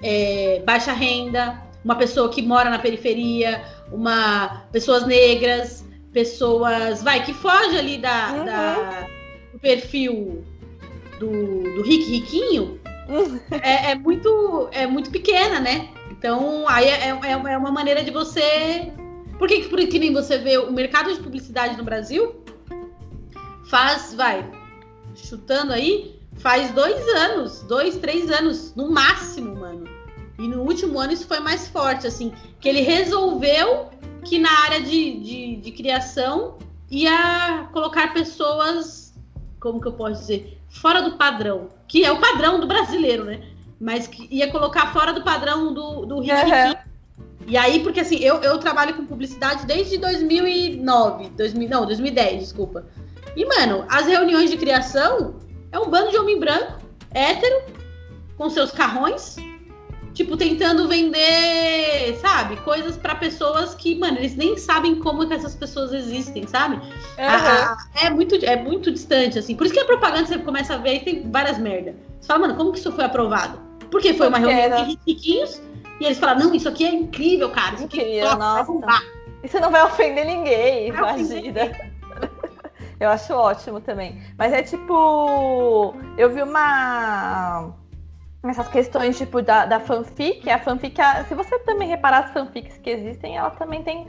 é, 0.02 0.62
baixa 0.66 0.94
renda, 0.94 1.62
uma 1.84 1.96
pessoa 1.96 2.30
que 2.30 2.42
mora 2.42 2.70
na 2.70 2.80
periferia, 2.80 3.64
uma 3.92 4.66
pessoas 4.72 5.06
negras, 5.06 5.86
pessoas, 6.12 7.04
vai, 7.04 7.24
que 7.24 7.34
foge 7.34 7.78
ali 7.78 7.98
da, 7.98 8.34
uhum. 8.34 8.46
da 8.46 9.08
do 9.54 9.60
perfil 9.60 10.44
do, 11.20 11.30
do 11.30 11.82
rico 11.82 12.10
riquinho, 12.10 12.80
uhum. 13.08 13.40
é, 13.62 13.92
é, 13.92 13.96
muito 13.96 14.70
é 14.72 14.86
muito 14.88 15.10
pequena, 15.10 15.60
né? 15.60 15.90
Então 16.12 16.66
aí 16.68 16.86
é, 16.86 17.10
é, 17.10 17.32
é 17.32 17.58
uma 17.58 17.72
maneira 17.72 18.04
de 18.04 18.12
você 18.12 18.92
por 19.38 19.48
que, 19.48 19.64
por 19.64 19.80
que 19.80 20.00
nem 20.00 20.14
você 20.14 20.38
vê 20.38 20.58
o 20.58 20.72
mercado 20.72 21.14
de 21.14 21.20
publicidade 21.20 21.78
no 21.78 21.84
Brasil? 21.84 22.36
Faz, 23.70 24.14
vai, 24.14 24.50
chutando 25.16 25.74
aí, 25.74 26.20
faz 26.38 26.72
dois 26.72 27.08
anos, 27.16 27.62
dois, 27.64 27.98
três 27.98 28.30
anos, 28.30 28.76
no 28.76 28.92
máximo, 28.92 29.56
mano. 29.56 29.86
E 30.38 30.48
no 30.48 30.62
último 30.62 31.00
ano 31.00 31.14
isso 31.14 31.28
foi 31.28 31.40
mais 31.40 31.68
forte, 31.68 32.06
assim, 32.06 32.34
que 32.60 32.68
ele 32.68 32.82
resolveu 32.82 33.90
que 34.24 34.38
na 34.38 34.52
área 34.64 34.82
de, 34.82 35.20
de, 35.20 35.56
de 35.58 35.72
criação 35.72 36.58
ia 36.90 37.70
colocar 37.72 38.14
pessoas, 38.14 39.14
como 39.60 39.80
que 39.80 39.88
eu 39.88 39.94
posso 39.94 40.22
dizer, 40.22 40.60
fora 40.68 41.02
do 41.02 41.18
padrão, 41.18 41.70
que 41.88 42.04
é 42.04 42.12
o 42.12 42.20
padrão 42.20 42.60
do 42.60 42.68
brasileiro, 42.68 43.24
né? 43.24 43.42
Mas 43.80 44.08
que 44.08 44.28
ia 44.30 44.52
colocar 44.52 44.92
fora 44.94 45.14
do 45.14 45.24
padrão 45.24 45.74
do, 45.74 46.06
do 46.06 46.20
Rick 46.20 46.34
uhum. 46.34 46.76
E 47.48 47.58
aí, 47.58 47.84
porque 47.84 48.00
assim, 48.00 48.18
eu, 48.18 48.42
eu 48.42 48.58
trabalho 48.58 48.96
com 48.96 49.06
publicidade 49.06 49.66
desde 49.68 49.98
2009, 49.98 51.30
2000, 51.30 51.70
não, 51.70 51.86
2010, 51.86 52.40
desculpa. 52.40 52.86
E, 53.36 53.46
mano, 53.46 53.86
as 53.90 54.06
reuniões 54.08 54.50
de 54.50 54.58
criação 54.58 55.36
é 55.72 55.80
um 55.80 55.90
bando 55.90 56.12
de 56.12 56.18
homem 56.18 56.40
branco, 56.40 56.80
hétero, 57.12 57.64
com 58.38 58.50
seus 58.50 58.72
carrões, 58.72 59.36
tipo, 60.14 60.38
tentando 60.38 60.88
vender, 60.88 62.18
sabe, 62.22 62.56
coisas 62.58 62.96
para 62.96 63.16
pessoas 63.16 63.76
que, 63.76 63.96
mano, 63.96 64.18
eles 64.18 64.36
nem 64.36 64.58
sabem 64.58 64.96
como 64.96 65.28
que 65.28 65.34
essas 65.34 65.54
pessoas 65.54 65.94
existem, 65.94 66.48
sabe? 66.48 66.80
A, 67.18 67.74
a, 67.74 67.78
é, 68.06 68.10
muito, 68.10 68.36
é 68.36 68.56
muito 68.56 68.92
distante, 68.92 69.38
assim. 69.38 69.56
Por 69.56 69.66
isso 69.66 69.76
que 69.76 69.82
a 69.82 69.86
propaganda 69.86 70.28
você 70.28 70.38
começa 70.38 70.76
a 70.76 70.78
ver 70.78 70.96
e 70.96 71.00
tem 71.02 71.30
várias 71.30 71.58
merda. 71.58 71.96
Você 72.20 72.28
fala, 72.28 72.40
mano, 72.40 72.56
como 72.56 72.72
que 72.72 72.80
isso 72.80 72.92
foi 72.92 73.04
aprovado? 73.04 73.60
Porque 73.92 74.14
foi 74.14 74.30
uma 74.30 74.40
reunião 74.40 74.86
de 74.86 74.98
riquinhos 75.06 75.62
e 76.00 76.06
eles 76.06 76.18
falaram, 76.18 76.46
não, 76.46 76.56
isso 76.56 76.70
aqui 76.70 76.86
é 76.86 76.94
incrível, 76.94 77.50
cara. 77.50 77.76
Isso 77.76 77.86
aqui 77.86 78.20
é 78.20 78.24
top, 78.24 78.40
nossa. 78.80 79.04
Isso 79.44 79.60
não 79.60 79.70
vai 79.70 79.84
ofender 79.84 80.26
ninguém, 80.26 80.88
imagina. 80.88 81.72
Eu 83.00 83.10
acho 83.10 83.34
ótimo 83.34 83.82
também. 83.82 84.22
Mas 84.38 84.54
é 84.54 84.62
tipo. 84.62 85.96
Eu 86.18 86.30
vi 86.34 86.42
uma. 86.42 87.74
Essas 88.44 88.68
questões, 88.68 89.18
tipo, 89.18 89.42
da, 89.42 89.66
da 89.66 89.80
fanfic. 89.80 90.50
A 90.50 90.60
fanfic, 90.60 91.02
se 91.28 91.34
você 91.34 91.58
também 91.60 91.90
reparar 91.90 92.26
as 92.26 92.32
fanfics 92.32 92.78
que 92.78 92.92
existem, 92.92 93.38
ela 93.38 93.50
também 93.52 93.84
tem. 93.84 94.08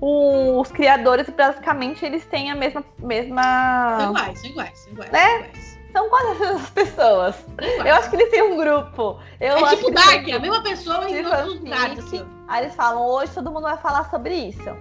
os 0.00 0.70
criadores, 0.70 1.28
basicamente, 1.30 2.04
eles 2.04 2.26
têm 2.26 2.50
a 2.50 2.54
mesma. 2.54 2.84
mesma... 2.98 3.98
São 3.98 4.10
iguais, 4.10 4.38
são 4.40 4.50
iguais, 4.50 4.78
são 4.78 4.92
iguais. 4.92 5.10
Né? 5.10 5.28
São 5.28 5.38
iguais. 5.38 5.78
São 5.92 6.08
quase 6.10 6.44
as 6.44 6.70
pessoas. 6.70 7.46
Eu 7.84 7.94
acho 7.94 8.10
que 8.10 8.16
eles 8.16 8.30
têm 8.30 8.42
um 8.42 8.56
grupo. 8.56 9.18
Eu 9.40 9.66
é 9.66 9.76
tipo 9.76 9.90
Dark, 9.90 10.28
a 10.28 10.38
mesma 10.38 10.62
pessoa 10.62 11.08
em 11.10 11.24
outros 11.24 11.60
lugares. 11.60 11.98
Assim. 11.98 12.26
Aí 12.46 12.64
eles 12.64 12.74
falam, 12.74 13.06
hoje 13.06 13.32
todo 13.32 13.50
mundo 13.50 13.62
vai 13.62 13.78
falar 13.78 14.08
sobre 14.10 14.34
isso. 14.34 14.76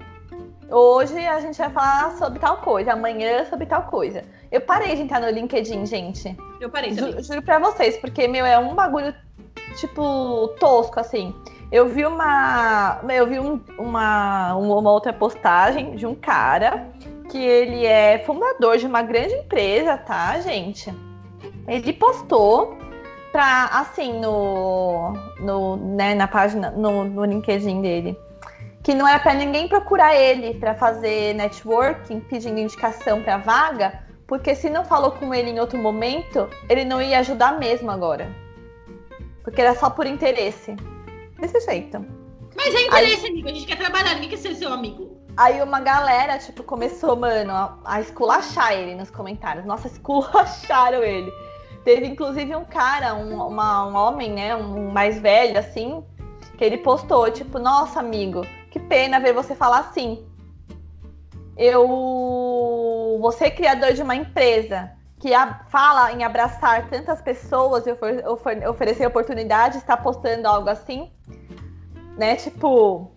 Hoje 0.70 1.17
a 1.25 1.39
gente 1.39 1.58
vai 1.58 1.70
falar 1.70 2.12
sobre 2.17 2.39
tal 2.39 2.58
coisa, 2.58 2.94
amanhã 2.94 3.46
sobre 3.46 3.65
tal 3.65 3.84
coisa. 3.84 4.24
Eu 4.51 4.62
parei 4.62 4.96
de 4.96 5.01
entrar 5.01 5.22
no 5.22 5.29
LinkedIn, 5.29 5.86
gente. 5.86 6.36
Eu 6.60 6.70
parei 6.70 6.94
também. 6.94 7.13
Ju, 7.13 7.24
juro 7.24 7.41
pra 7.41 7.60
vocês, 7.60 7.98
porque, 7.98 8.27
meu, 8.27 8.46
é 8.46 8.60
um 8.60 8.75
bagulho, 8.75 9.13
tipo, 9.77 10.50
tosco, 10.60 11.00
assim. 11.00 11.34
Eu 11.72 11.88
vi 11.88 12.06
uma. 12.06 13.01
Eu 13.10 13.27
vi 13.27 13.39
um, 13.39 13.62
uma, 13.77 14.56
uma 14.56 14.91
outra 14.91 15.13
postagem 15.13 15.96
de 15.96 16.06
um 16.06 16.15
cara 16.15 16.88
que 17.29 17.38
ele 17.38 17.86
é 17.86 18.20
fundador 18.20 18.77
de 18.77 18.86
uma 18.86 19.01
grande 19.01 19.34
empresa, 19.34 19.98
tá, 19.98 20.39
gente? 20.39 20.94
Ele 21.67 21.94
postou 21.94 22.77
pra, 23.32 23.65
assim, 23.65 24.20
no, 24.20 25.13
no, 25.39 25.75
né, 25.75 26.15
na 26.15 26.27
página, 26.27 26.72
no, 26.72 27.03
no 27.03 27.25
LinkedIn 27.25 27.82
dele, 27.82 28.17
que 28.88 28.96
não 28.96 29.06
era 29.06 29.20
para 29.20 29.34
ninguém 29.34 29.67
procurar 29.67 30.15
ele 30.15 30.53
para 30.53 30.74
fazer 30.74 31.34
networking, 31.34 32.22
pedindo 32.22 32.58
indicação 32.58 33.22
para 33.22 33.36
vaga, 33.36 34.01
porque 34.25 34.56
se 34.56 34.70
não 34.70 34.86
falou 34.86 35.12
com 35.12 35.34
ele 35.34 35.50
em 35.50 35.60
outro 35.60 35.77
momento, 35.77 36.50
ele 36.70 36.86
não 36.86 37.01
ia 37.01 37.20
ajudar 37.20 37.60
mesmo 37.60 37.91
agora. 37.91 38.34
Porque 39.44 39.60
era 39.60 39.75
só 39.75 39.89
por 39.89 40.06
interesse. 40.06 40.74
Desse 41.38 41.60
jeito. 41.70 42.00
Mas 42.56 42.74
é 42.74 42.82
interesse, 42.84 43.25
Aí... 43.25 43.32
amigo. 43.32 43.50
A 43.50 43.51
gente 43.51 43.65
quer 43.65 43.77
trabalhar, 43.77 44.13
ninguém 44.13 44.29
quer 44.29 44.38
ser 44.38 44.56
seu 44.56 44.72
amigo. 44.72 45.17
Aí 45.36 45.62
uma 45.62 45.82
galera, 45.82 46.38
tipo, 46.38 46.63
começou, 46.63 47.17
mano, 47.17 47.51
a, 47.51 47.77
a 47.84 48.00
esculachar 48.00 48.72
ele 48.72 48.96
nos 48.96 49.12
comentários. 49.12 49.65
Nossa, 49.65 49.88
esculacharam 49.91 51.03
ele. 51.03 51.29
Teve 51.84 52.06
inclusive 52.06 52.56
um 52.56 52.63
cara, 52.63 53.15
um, 53.15 53.46
uma, 53.46 53.86
um 53.86 53.96
homem, 53.98 54.32
né, 54.32 54.56
um 54.56 54.89
mais 54.91 55.20
velho, 55.20 55.60
assim, 55.60 56.01
que 56.58 56.63
ele 56.63 56.77
postou, 56.77 57.29
tipo, 57.29 57.60
nossa, 57.60 58.00
amigo, 58.00 58.48
que 58.77 58.86
pena 58.86 59.19
ver 59.19 59.34
você 59.34 59.55
falar 59.55 59.79
assim. 59.79 60.25
Eu. 61.57 63.17
Você 63.22 63.46
é 63.46 63.51
criador 63.51 63.93
de 63.93 64.01
uma 64.01 64.15
empresa 64.15 64.91
que 65.19 65.34
a, 65.34 65.65
fala 65.69 66.12
em 66.12 66.24
abraçar 66.24 66.88
tantas 66.89 67.19
pessoas 67.22 67.88
e 67.88 67.91
ofer, 67.91 68.27
ofer, 68.27 68.69
oferecer 68.69 69.08
oportunidade, 69.08 69.78
está 69.78 69.97
postando 69.97 70.47
algo 70.47 70.69
assim, 70.69 71.12
né? 72.15 72.36
Tipo, 72.36 73.12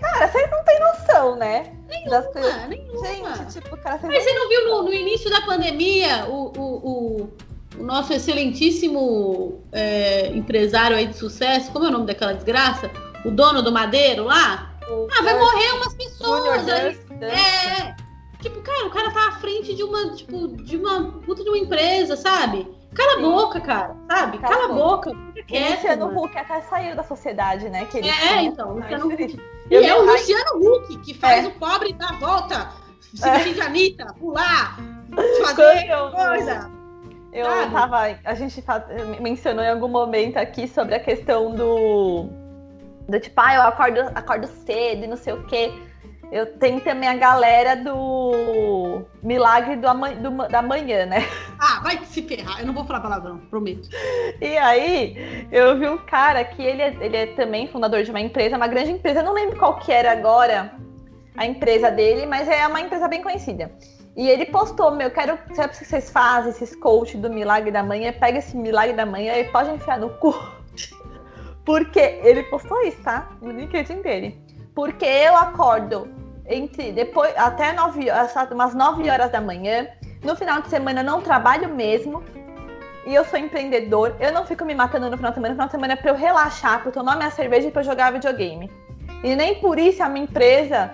Cara, 0.00 0.28
vocês 0.28 0.50
não 0.50 0.64
têm 0.64 0.80
noção, 0.80 1.36
né? 1.36 1.72
Nenhuma, 1.88 2.10
das 2.10 2.32
coisas... 2.32 2.68
nenhuma. 2.68 3.36
Gente, 3.36 3.52
tipo, 3.52 3.76
cara, 3.76 4.00
Mas 4.02 4.24
você 4.24 4.32
não 4.32 4.48
viu 4.48 4.64
no, 4.68 4.82
no, 4.82 4.92
início 4.92 5.30
da 5.30 5.40
pandemia 5.42 6.26
o, 6.26 6.52
o, 6.56 6.62
o, 6.62 7.32
o 7.78 7.82
nosso 7.82 8.12
excelentíssimo 8.12 9.62
é, 9.70 10.28
empresário 10.28 10.96
aí 10.96 11.06
de 11.06 11.16
sucesso, 11.16 11.70
como 11.70 11.84
é 11.84 11.88
o 11.88 11.92
nome 11.92 12.06
daquela 12.06 12.34
desgraça? 12.34 12.90
O 13.24 13.30
dono 13.30 13.62
do 13.62 13.72
Madeiro 13.72 14.24
lá? 14.24 14.75
O 14.88 15.08
ah, 15.10 15.22
vai 15.22 15.38
morrer 15.38 15.72
umas 15.72 15.94
pessoas 15.94 16.68
aí. 16.68 16.98
É. 17.22 17.96
Tipo, 18.40 18.60
cara, 18.62 18.86
o 18.86 18.90
cara 18.90 19.10
tá 19.10 19.28
à 19.28 19.32
frente 19.32 19.74
de 19.74 19.82
uma, 19.82 20.14
tipo, 20.14 20.48
de 20.48 20.76
uma 20.76 21.12
puta 21.24 21.42
de 21.42 21.48
uma 21.48 21.58
empresa, 21.58 22.16
sabe? 22.16 22.68
Cala 22.94 23.18
a 23.18 23.20
boca, 23.20 23.60
cara, 23.60 23.96
sabe? 24.08 24.38
Cala, 24.38 24.54
Cala 24.54 24.64
a 24.64 24.74
boca. 24.74 25.10
boca. 25.10 25.42
Quieto, 25.46 25.74
Luciano 25.74 26.18
Huck 26.18 26.38
até 26.38 26.60
saiu 26.62 26.96
da 26.96 27.02
sociedade, 27.02 27.68
né? 27.68 27.84
Que 27.86 27.98
ele 27.98 28.08
é, 28.08 28.42
então, 28.42 28.74
Luciano 28.74 29.06
Huck. 29.06 29.40
E 29.70 29.74
é 29.74 29.94
o 29.94 30.04
Luciano 30.04 30.60
Huck 30.60 30.98
que 30.98 31.14
faz 31.14 31.44
é. 31.44 31.48
o 31.48 31.50
pobre 31.52 31.92
dar 31.92 32.18
volta, 32.18 32.72
se 33.00 33.28
é. 33.28 33.52
de 33.52 33.60
Anitta, 33.60 34.06
pular, 34.18 34.78
fazer 35.42 35.90
eu, 35.90 36.10
coisa. 36.10 36.70
Eu 37.32 37.44
sabe? 37.44 37.72
tava. 37.72 38.18
A 38.24 38.34
gente 38.34 38.64
mencionou 39.20 39.62
em 39.62 39.68
algum 39.68 39.88
momento 39.88 40.38
aqui 40.38 40.66
sobre 40.66 40.94
a 40.94 41.00
questão 41.00 41.54
do. 41.54 42.45
Do 43.08 43.20
tipo, 43.20 43.40
ah, 43.40 43.54
eu 43.54 43.62
acordo, 43.62 44.00
acordo 44.14 44.46
cedo 44.46 45.04
e 45.04 45.06
não 45.06 45.16
sei 45.16 45.32
o 45.32 45.44
quê. 45.46 45.72
Eu 46.32 46.58
tenho 46.58 46.80
também 46.80 47.08
a 47.08 47.14
galera 47.14 47.76
do 47.76 49.04
Milagre 49.22 49.76
do, 49.76 49.86
do, 50.28 50.48
da 50.48 50.60
Manhã, 50.60 51.06
né? 51.06 51.24
Ah, 51.58 51.80
vai 51.82 52.04
se 52.04 52.20
ferrar. 52.22 52.60
Eu 52.60 52.66
não 52.66 52.74
vou 52.74 52.84
falar 52.84 53.00
palavrão, 53.00 53.38
prometo. 53.48 53.88
E 54.40 54.58
aí, 54.58 55.48
eu 55.50 55.78
vi 55.78 55.88
um 55.88 55.96
cara 55.96 56.44
que 56.44 56.62
ele 56.62 56.82
é, 56.82 56.96
ele 57.00 57.16
é 57.16 57.26
também 57.28 57.66
fundador 57.66 58.02
de 58.02 58.10
uma 58.10 58.20
empresa, 58.20 58.56
uma 58.56 58.66
grande 58.66 58.90
empresa. 58.90 59.20
Eu 59.20 59.24
não 59.24 59.32
lembro 59.32 59.58
qual 59.58 59.78
que 59.78 59.90
era 59.90 60.12
agora 60.12 60.74
a 61.36 61.46
empresa 61.46 61.90
dele, 61.90 62.26
mas 62.26 62.46
é 62.48 62.66
uma 62.66 62.80
empresa 62.80 63.08
bem 63.08 63.22
conhecida. 63.22 63.70
E 64.16 64.28
ele 64.28 64.46
postou, 64.46 64.90
meu, 64.90 65.10
quero 65.10 65.38
sabe 65.54 65.74
o 65.74 65.78
que 65.78 65.84
vocês 65.84 66.10
fazem, 66.10 66.50
esses 66.50 66.74
coach 66.74 67.18
do 67.18 67.28
Milagre 67.28 67.70
da 67.70 67.82
Manhã, 67.82 68.12
pega 68.12 68.38
esse 68.38 68.56
Milagre 68.56 68.96
da 68.96 69.04
Manhã 69.04 69.34
e 69.36 69.44
pode 69.44 69.70
enfiar 69.70 69.98
no 69.98 70.10
cu. 70.18 70.34
Porque 71.66 71.98
ele 71.98 72.44
postou 72.44 72.80
isso, 72.86 73.02
tá? 73.02 73.28
No 73.42 73.50
LinkedIn 73.50 74.00
dele. 74.00 74.40
Porque 74.72 75.04
eu 75.04 75.36
acordo 75.36 76.08
entre 76.48 76.92
depois 76.92 77.36
até 77.36 77.72
9 77.72 78.06
umas 78.52 78.72
9 78.72 79.10
horas 79.10 79.32
da 79.32 79.40
manhã. 79.40 79.88
No 80.22 80.36
final 80.36 80.62
de 80.62 80.68
semana 80.68 81.00
eu 81.00 81.04
não 81.04 81.20
trabalho 81.20 81.68
mesmo. 81.68 82.22
E 83.04 83.12
eu 83.12 83.24
sou 83.24 83.38
empreendedor. 83.38 84.14
Eu 84.20 84.32
não 84.32 84.46
fico 84.46 84.64
me 84.64 84.74
matando 84.74 85.10
no 85.10 85.16
final 85.16 85.32
de 85.32 85.34
semana. 85.34 85.54
No 85.54 85.56
final 85.56 85.66
de 85.66 85.72
semana 85.72 85.92
é 85.94 85.96
pra 85.96 86.10
eu 86.12 86.14
relaxar, 86.14 86.80
pra 86.80 86.88
eu 86.88 86.92
tomar 86.92 87.16
minha 87.16 87.30
cerveja 87.30 87.66
e 87.66 87.70
pra 87.72 87.80
eu 87.82 87.86
jogar 87.86 88.12
videogame. 88.12 88.70
E 89.24 89.34
nem 89.34 89.56
por 89.56 89.78
isso 89.78 90.02
a 90.02 90.08
minha 90.08 90.24
empresa 90.24 90.92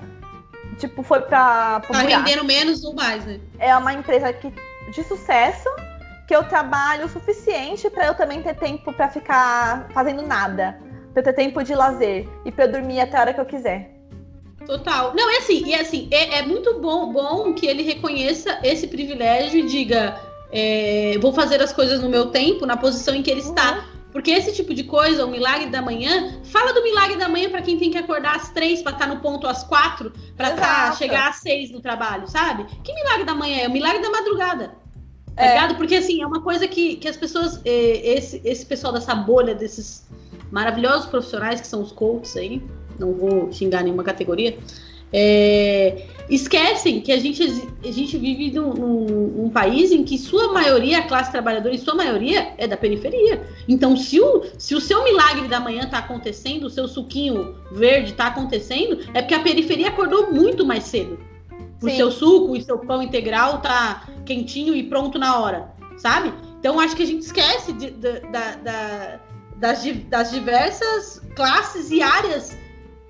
tipo, 0.78 1.02
foi 1.02 1.20
pra. 1.20 1.80
Tá 1.80 1.98
rendendo 1.98 2.44
menos 2.44 2.82
ou 2.82 2.94
mais, 2.94 3.24
né? 3.26 3.38
É 3.58 3.76
uma 3.76 3.92
empresa 3.92 4.32
que, 4.32 4.52
de 4.90 5.04
sucesso 5.04 5.68
que 6.26 6.34
eu 6.34 6.44
trabalho 6.44 7.06
o 7.06 7.08
suficiente 7.08 7.88
para 7.90 8.06
eu 8.06 8.14
também 8.14 8.42
ter 8.42 8.54
tempo 8.54 8.92
para 8.92 9.08
ficar 9.08 9.88
fazendo 9.92 10.22
nada. 10.22 10.78
Pra 11.12 11.20
eu 11.20 11.24
ter 11.24 11.32
tempo 11.34 11.62
de 11.62 11.74
lazer 11.74 12.28
e 12.44 12.52
pra 12.52 12.64
eu 12.64 12.72
dormir 12.72 13.00
até 13.00 13.16
a 13.16 13.20
hora 13.20 13.34
que 13.34 13.40
eu 13.40 13.44
quiser. 13.44 13.90
Total. 14.66 15.12
Não, 15.14 15.28
é 15.28 15.38
assim, 15.38 15.64
e 15.66 15.74
é 15.74 15.80
assim, 15.80 16.08
é, 16.10 16.38
é 16.38 16.42
muito 16.42 16.78
bom, 16.80 17.12
bom 17.12 17.52
que 17.52 17.66
ele 17.66 17.82
reconheça 17.82 18.58
esse 18.62 18.86
privilégio 18.86 19.60
e 19.60 19.66
diga, 19.66 20.20
é, 20.52 21.18
vou 21.20 21.32
fazer 21.32 21.60
as 21.60 21.72
coisas 21.72 22.00
no 22.00 22.08
meu 22.08 22.26
tempo, 22.26 22.64
na 22.64 22.76
posição 22.76 23.14
em 23.14 23.22
que 23.22 23.30
ele 23.30 23.42
uhum. 23.42 23.48
está. 23.48 23.88
Porque 24.12 24.30
esse 24.30 24.52
tipo 24.52 24.74
de 24.74 24.84
coisa, 24.84 25.24
o 25.24 25.30
milagre 25.30 25.70
da 25.70 25.80
manhã, 25.80 26.38
fala 26.44 26.74
do 26.74 26.82
milagre 26.82 27.16
da 27.16 27.30
manhã 27.30 27.48
para 27.48 27.62
quem 27.62 27.78
tem 27.78 27.90
que 27.90 27.96
acordar 27.96 28.36
às 28.36 28.50
três 28.50 28.82
para 28.82 28.92
estar 28.92 29.06
tá 29.06 29.14
no 29.14 29.20
ponto 29.20 29.46
às 29.46 29.64
quatro, 29.64 30.12
para 30.36 30.50
tá, 30.50 30.92
chegar 30.92 31.30
às 31.30 31.36
seis 31.36 31.70
no 31.70 31.80
trabalho, 31.80 32.28
sabe? 32.28 32.66
Que 32.84 32.92
milagre 32.92 33.24
da 33.24 33.34
manhã 33.34 33.62
é? 33.62 33.68
O 33.68 33.72
milagre 33.72 34.02
da 34.02 34.10
madrugada. 34.10 34.81
Tá 35.36 35.44
é. 35.44 35.54
ligado? 35.54 35.76
Porque 35.76 35.94
assim, 35.94 36.22
é 36.22 36.26
uma 36.26 36.40
coisa 36.40 36.66
que, 36.68 36.96
que 36.96 37.08
as 37.08 37.16
pessoas, 37.16 37.60
é, 37.64 38.16
esse, 38.16 38.40
esse 38.44 38.66
pessoal 38.66 38.92
dessa 38.92 39.14
bolha, 39.14 39.54
desses 39.54 40.06
maravilhosos 40.50 41.06
profissionais 41.06 41.60
que 41.60 41.66
são 41.66 41.80
os 41.80 41.92
coaches 41.92 42.36
aí, 42.36 42.62
não 42.98 43.14
vou 43.14 43.50
xingar 43.50 43.82
nenhuma 43.82 44.04
categoria, 44.04 44.56
é, 45.12 46.06
esquecem 46.30 47.00
que 47.00 47.12
a 47.12 47.18
gente, 47.18 47.42
a 47.84 47.90
gente 47.90 48.16
vive 48.16 48.50
num, 48.50 48.72
num, 48.72 49.04
num, 49.04 49.50
país 49.50 49.92
em 49.92 50.02
que 50.04 50.16
sua 50.16 50.52
maioria, 50.52 51.00
a 51.00 51.02
classe 51.02 51.30
trabalhadora, 51.30 51.74
e 51.74 51.78
sua 51.78 51.94
maioria 51.94 52.54
é 52.56 52.66
da 52.66 52.76
periferia. 52.76 53.46
Então, 53.68 53.94
se 53.96 54.18
o, 54.18 54.42
se 54.56 54.74
o 54.74 54.80
seu 54.80 55.04
milagre 55.04 55.48
da 55.48 55.60
manhã 55.60 55.84
está 55.84 55.98
acontecendo, 55.98 56.64
o 56.64 56.70
seu 56.70 56.88
suquinho 56.88 57.56
verde 57.70 58.12
está 58.12 58.28
acontecendo, 58.28 59.00
é 59.12 59.20
porque 59.20 59.34
a 59.34 59.40
periferia 59.40 59.88
acordou 59.88 60.32
muito 60.32 60.64
mais 60.64 60.84
cedo. 60.84 61.18
O 61.82 61.90
Sim. 61.90 61.96
seu 61.96 62.10
suco 62.10 62.56
e 62.56 62.62
seu 62.62 62.78
pão 62.78 63.02
integral 63.02 63.60
tá 63.60 64.08
quentinho 64.24 64.74
e 64.74 64.84
pronto 64.84 65.18
na 65.18 65.38
hora, 65.38 65.72
sabe? 65.96 66.32
Então, 66.58 66.78
acho 66.78 66.94
que 66.94 67.02
a 67.02 67.06
gente 67.06 67.22
esquece 67.22 67.72
de, 67.72 67.90
de, 67.90 68.20
da, 68.20 68.54
da, 68.56 69.20
das, 69.56 69.84
das 70.08 70.30
diversas 70.30 71.20
classes 71.34 71.90
e 71.90 72.00
áreas 72.00 72.56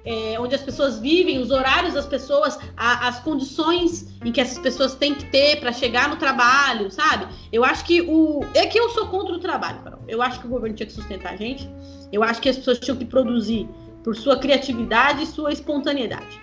é, 0.04 0.38
onde 0.38 0.54
as 0.54 0.62
pessoas 0.62 0.98
vivem, 0.98 1.38
os 1.38 1.50
horários 1.50 1.94
das 1.94 2.06
pessoas, 2.06 2.58
a, 2.76 3.08
as 3.08 3.20
condições 3.20 4.12
em 4.24 4.32
que 4.32 4.40
essas 4.40 4.58
pessoas 4.58 4.94
têm 4.94 5.14
que 5.14 5.26
ter 5.26 5.60
para 5.60 5.72
chegar 5.72 6.08
no 6.08 6.16
trabalho, 6.16 6.90
sabe? 6.90 7.26
Eu 7.52 7.64
acho 7.64 7.84
que 7.84 8.00
o. 8.02 8.40
É 8.54 8.66
que 8.66 8.78
eu 8.78 8.90
sou 8.90 9.06
contra 9.08 9.34
o 9.34 9.38
trabalho, 9.38 9.80
Carol. 9.82 10.00
Eu 10.08 10.20
acho 10.20 10.40
que 10.40 10.46
o 10.46 10.50
governo 10.50 10.76
tinha 10.76 10.86
que 10.86 10.92
sustentar 10.92 11.34
a 11.34 11.36
gente. 11.36 11.68
Eu 12.12 12.22
acho 12.22 12.40
que 12.40 12.48
as 12.48 12.56
pessoas 12.56 12.78
tinham 12.78 12.96
que 12.96 13.04
produzir 13.04 13.68
por 14.02 14.16
sua 14.16 14.38
criatividade 14.38 15.22
e 15.22 15.26
sua 15.26 15.52
espontaneidade. 15.52 16.40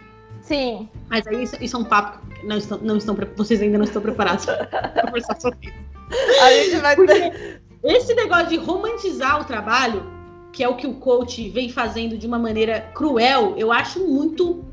Sim. 0.50 0.90
Mas 1.08 1.28
aí 1.28 1.44
isso, 1.44 1.56
isso 1.62 1.78
é 1.78 1.80
um 1.80 1.84
papo 1.84 2.28
que 2.28 2.46
não 2.46 2.58
estão, 2.58 2.80
não 2.80 2.98
estão, 2.98 3.16
vocês 3.38 3.62
ainda 3.62 3.78
não 3.78 3.86
estão 3.86 4.02
preparados 4.02 4.46
para 4.46 4.66
conversar 5.06 5.40
sobre 5.40 5.68
isso. 5.68 6.44
A 6.44 6.52
gente 6.52 6.78
vai 6.78 6.96
Porque 6.96 7.60
esse 7.84 8.16
negócio 8.16 8.48
de 8.48 8.58
romantizar 8.58 9.40
o 9.40 9.46
trabalho, 9.46 10.12
que 10.52 10.64
é 10.64 10.68
o 10.68 10.76
que 10.76 10.88
o 10.88 10.96
coach 10.96 11.48
vem 11.50 11.70
fazendo 11.70 12.18
de 12.18 12.26
uma 12.26 12.40
maneira 12.40 12.82
cruel, 12.96 13.54
eu 13.58 13.72
acho 13.72 14.00
muito, 14.00 14.66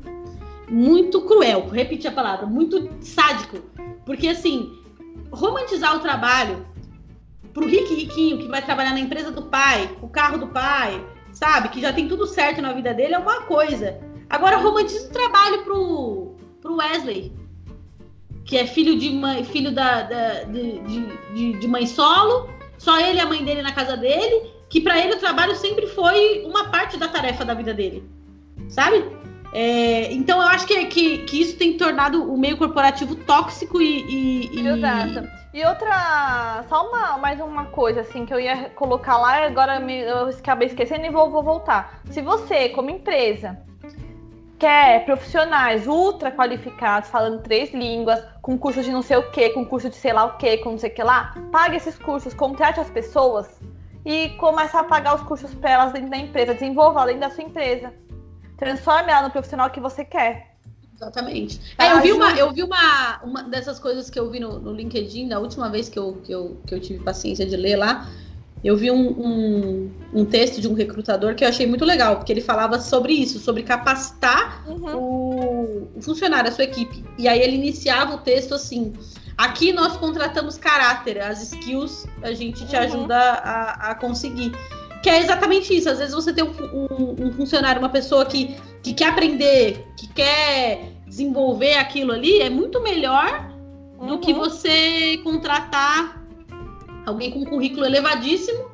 muito 0.67 1.21
cruel. 1.21 1.61
Vou 1.61 1.73
repetir 1.73 2.09
a 2.09 2.13
palavra, 2.13 2.47
muito 2.47 2.89
sádico. 2.99 3.59
Porque 4.03 4.29
assim, 4.29 4.71
romantizar 5.31 5.95
o 5.95 5.99
trabalho 5.99 6.65
pro 7.53 7.67
rico 7.67 7.93
e 7.93 7.97
riquinho 7.97 8.39
que 8.39 8.47
vai 8.47 8.63
trabalhar 8.63 8.93
na 8.93 8.99
empresa 8.99 9.29
do 9.29 9.43
pai, 9.43 9.95
o 10.01 10.09
carro 10.09 10.39
do 10.39 10.47
pai, 10.47 11.05
sabe? 11.31 11.69
Que 11.69 11.79
já 11.79 11.93
tem 11.93 12.07
tudo 12.07 12.25
certo 12.25 12.63
na 12.63 12.73
vida 12.73 12.95
dele, 12.95 13.13
é 13.13 13.19
uma 13.19 13.41
coisa. 13.41 14.06
Agora 14.29 14.57
romantiza 14.57 15.07
o 15.07 15.11
trabalho 15.11 15.63
pro, 15.63 16.35
pro 16.61 16.77
Wesley, 16.77 17.33
que 18.45 18.57
é 18.57 18.65
filho 18.65 18.97
de 18.97 19.09
mãe, 19.11 19.43
filho 19.43 19.71
da, 19.73 20.03
da 20.03 20.43
de, 20.43 20.79
de, 20.79 21.59
de, 21.59 21.67
mãe 21.67 21.85
solo, 21.85 22.49
só 22.77 22.99
ele 22.99 23.17
e 23.17 23.21
a 23.21 23.25
mãe 23.25 23.43
dele 23.43 23.61
na 23.61 23.73
casa 23.73 23.95
dele, 23.95 24.49
que 24.69 24.81
para 24.81 24.99
ele 24.99 25.15
o 25.15 25.19
trabalho 25.19 25.55
sempre 25.55 25.87
foi 25.87 26.43
uma 26.45 26.69
parte 26.69 26.97
da 26.97 27.07
tarefa 27.07 27.45
da 27.45 27.53
vida 27.53 27.73
dele, 27.73 28.09
sabe? 28.69 29.03
É, 29.53 30.11
então 30.13 30.41
eu 30.41 30.47
acho 30.47 30.67
que, 30.67 30.85
que, 30.85 31.17
que, 31.19 31.41
isso 31.41 31.57
tem 31.57 31.77
tornado 31.77 32.31
o 32.31 32.37
meio 32.37 32.57
corporativo 32.57 33.15
tóxico 33.15 33.81
e. 33.81 34.03
e, 34.03 34.59
e... 34.59 34.67
Exato. 34.67 35.27
E 35.53 35.65
outra, 35.65 36.63
só 36.69 36.87
uma, 36.87 37.17
mais 37.17 37.39
uma 37.39 37.65
coisa 37.65 38.01
assim 38.01 38.25
que 38.25 38.33
eu 38.33 38.39
ia 38.39 38.69
colocar 38.71 39.17
lá, 39.17 39.43
agora 39.45 39.79
me, 39.79 40.01
eu 40.01 40.27
acabei 40.27 40.67
esquecendo 40.67 41.05
e 41.05 41.09
vou, 41.09 41.31
vou 41.31 41.41
voltar. 41.41 42.01
Se 42.11 42.21
você, 42.21 42.69
como 42.69 42.91
empresa, 42.91 43.57
quer 44.59 45.05
profissionais 45.05 45.87
ultra 45.87 46.31
qualificados, 46.31 47.09
falando 47.09 47.41
três 47.41 47.73
línguas, 47.73 48.23
com 48.41 48.57
curso 48.57 48.81
de 48.81 48.91
não 48.91 49.01
sei 49.01 49.17
o 49.17 49.31
que, 49.31 49.49
com 49.51 49.65
curso 49.65 49.89
de 49.89 49.95
sei 49.95 50.13
lá 50.13 50.25
o 50.25 50.37
que, 50.37 50.57
com 50.57 50.71
não 50.71 50.77
sei 50.77 50.89
o 50.89 50.93
que 50.93 51.03
lá, 51.03 51.35
pague 51.51 51.77
esses 51.77 51.97
cursos, 51.97 52.33
contrate 52.33 52.79
as 52.79 52.89
pessoas 52.89 53.47
e 54.05 54.29
comece 54.37 54.75
a 54.75 54.83
pagar 54.83 55.15
os 55.15 55.21
cursos 55.21 55.53
para 55.53 55.71
elas 55.71 55.93
dentro 55.93 56.09
da 56.09 56.17
empresa, 56.17 56.53
desenvolva 56.53 57.05
dentro 57.05 57.21
da 57.21 57.29
sua 57.29 57.43
empresa. 57.43 57.93
Transforme 58.57 59.11
ela 59.11 59.23
no 59.23 59.31
profissional 59.31 59.69
que 59.69 59.79
você 59.79 60.03
quer. 60.03 60.55
Exatamente. 60.95 61.75
É, 61.77 61.91
eu 61.91 62.01
vi, 62.01 62.11
uma, 62.11 62.31
eu 62.31 62.51
vi 62.51 62.63
uma, 62.63 63.21
uma 63.21 63.43
dessas 63.43 63.77
coisas 63.77 64.09
que 64.09 64.19
eu 64.19 64.31
vi 64.31 64.39
no, 64.39 64.59
no 64.59 64.73
LinkedIn, 64.73 65.27
da 65.27 65.39
última 65.39 65.69
vez 65.69 65.89
que 65.89 65.99
eu, 65.99 66.19
que, 66.23 66.31
eu, 66.31 66.59
que 66.65 66.73
eu 66.73 66.79
tive 66.79 67.03
paciência 67.03 67.45
de 67.45 67.55
ler 67.55 67.75
lá, 67.75 68.07
eu 68.63 68.75
vi 68.75 68.89
um, 68.89 69.09
um, 69.09 69.91
um, 70.13 70.25
texto 70.25 70.59
de 70.59 70.67
um 70.67 70.73
recrutador 70.73 71.35
que 71.35 71.43
eu 71.43 71.47
achei 71.47 71.67
muito 71.67 71.85
legal, 71.85 72.17
porque 72.17 72.31
ele 72.31 72.41
falava 72.41 72.79
sobre 72.79 73.13
isso, 73.13 73.39
sobre 73.39 73.63
capacitar 73.63 74.63
uhum. 74.67 75.89
o, 75.95 76.01
funcionário, 76.01 76.49
a 76.49 76.53
sua 76.53 76.63
equipe. 76.63 77.03
E 77.17 77.27
aí 77.27 77.39
ele 77.39 77.55
iniciava 77.55 78.15
o 78.15 78.17
texto 78.17 78.55
assim: 78.55 78.93
aqui 79.37 79.71
nós 79.71 79.95
contratamos 79.97 80.57
caráter, 80.57 81.21
as 81.21 81.41
skills 81.43 82.07
a 82.23 82.33
gente 82.33 82.65
te 82.65 82.75
uhum. 82.75 82.81
ajuda 82.81 83.17
a, 83.17 83.91
a, 83.91 83.95
conseguir. 83.95 84.51
Que 85.03 85.09
é 85.09 85.21
exatamente 85.21 85.77
isso. 85.77 85.89
Às 85.89 85.99
vezes 85.99 86.13
você 86.13 86.33
tem 86.33 86.43
um, 86.43 86.49
um, 86.49 87.27
um 87.27 87.31
funcionário, 87.31 87.79
uma 87.79 87.89
pessoa 87.89 88.25
que, 88.25 88.57
que 88.81 88.93
quer 88.93 89.09
aprender, 89.09 89.85
que 89.95 90.07
quer 90.07 90.93
desenvolver 91.05 91.75
aquilo 91.75 92.11
ali, 92.11 92.41
é 92.41 92.49
muito 92.49 92.81
melhor 92.81 93.49
uhum. 93.99 94.07
do 94.07 94.19
que 94.19 94.33
uhum. 94.33 94.39
você 94.39 95.17
contratar 95.23 96.16
alguém 97.07 97.31
com 97.31 97.39
um 97.39 97.45
currículo 97.45 97.85
elevadíssimo. 97.85 98.69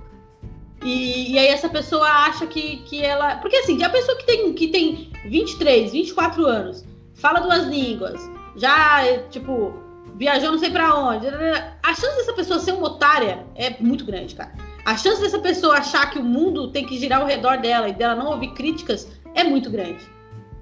E, 0.83 1.31
e, 1.31 1.39
aí 1.39 1.47
essa 1.47 1.69
pessoa 1.69 2.05
acha 2.05 2.45
que, 2.45 2.77
que 2.77 3.01
ela. 3.01 3.37
Porque 3.37 3.55
assim, 3.57 3.81
a 3.83 3.89
pessoa 3.89 4.17
que 4.17 4.25
tem, 4.25 4.51
que 4.53 4.67
tem 4.67 5.11
23, 5.27 5.93
24 5.93 6.45
anos, 6.45 6.83
fala 7.13 7.39
duas 7.39 7.65
línguas, 7.67 8.19
já, 8.57 9.01
tipo, 9.29 9.73
viajou 10.15 10.51
não 10.51 10.59
sei 10.59 10.71
para 10.71 10.93
onde. 10.93 11.27
A 11.27 11.93
chance 11.93 12.17
dessa 12.17 12.33
pessoa 12.33 12.59
ser 12.59 12.73
uma 12.73 12.87
otária 12.87 13.45
é 13.55 13.77
muito 13.79 14.03
grande, 14.03 14.35
cara. 14.35 14.51
A 14.83 14.97
chance 14.97 15.21
dessa 15.21 15.39
pessoa 15.39 15.77
achar 15.77 16.09
que 16.09 16.19
o 16.19 16.23
mundo 16.23 16.69
tem 16.69 16.85
que 16.85 16.97
girar 16.97 17.21
ao 17.21 17.27
redor 17.27 17.59
dela 17.59 17.87
e 17.87 17.93
dela 17.93 18.15
não 18.15 18.31
ouvir 18.31 18.49
críticas 18.49 19.07
é 19.33 19.43
muito 19.45 19.69
grande. 19.69 20.03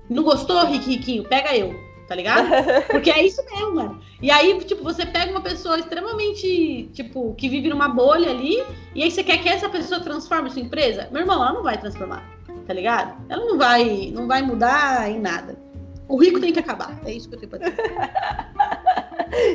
Não 0.07 0.21
gostou, 0.21 0.63
Riquinho? 0.67 1.23
Pega 1.23 1.57
eu 1.57 1.90
tá 2.11 2.15
ligado? 2.15 2.49
Porque 2.91 3.09
é 3.09 3.25
isso 3.25 3.41
mesmo, 3.45 3.73
mano. 3.75 4.01
E 4.21 4.29
aí, 4.29 4.59
tipo, 4.65 4.83
você 4.83 5.05
pega 5.05 5.31
uma 5.31 5.39
pessoa 5.39 5.79
extremamente, 5.79 6.89
tipo, 6.91 7.33
que 7.35 7.47
vive 7.47 7.69
numa 7.69 7.87
bolha 7.87 8.31
ali, 8.31 8.61
e 8.93 9.01
aí 9.01 9.09
você 9.09 9.23
quer 9.23 9.37
que 9.37 9.47
essa 9.47 9.69
pessoa 9.69 10.01
transforme 10.01 10.49
sua 10.49 10.61
empresa? 10.61 11.07
Meu 11.09 11.21
irmão, 11.21 11.41
ela 11.41 11.53
não 11.53 11.63
vai 11.63 11.77
transformar, 11.77 12.21
tá 12.67 12.73
ligado? 12.73 13.15
Ela 13.29 13.45
não 13.45 13.57
vai, 13.57 14.11
não 14.13 14.27
vai 14.27 14.41
mudar 14.41 15.09
em 15.09 15.21
nada. 15.21 15.57
O 16.05 16.17
rico 16.17 16.41
tem 16.41 16.51
que 16.51 16.59
acabar. 16.59 16.99
É 17.05 17.13
isso 17.13 17.29
que 17.29 17.35
eu 17.35 17.39
tenho 17.39 17.49
pra 17.49 17.59
dizer. 17.59 17.81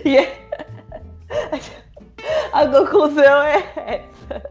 A 2.54 2.66
conclusão 2.66 3.42
é 3.42 3.66
essa. 3.76 4.50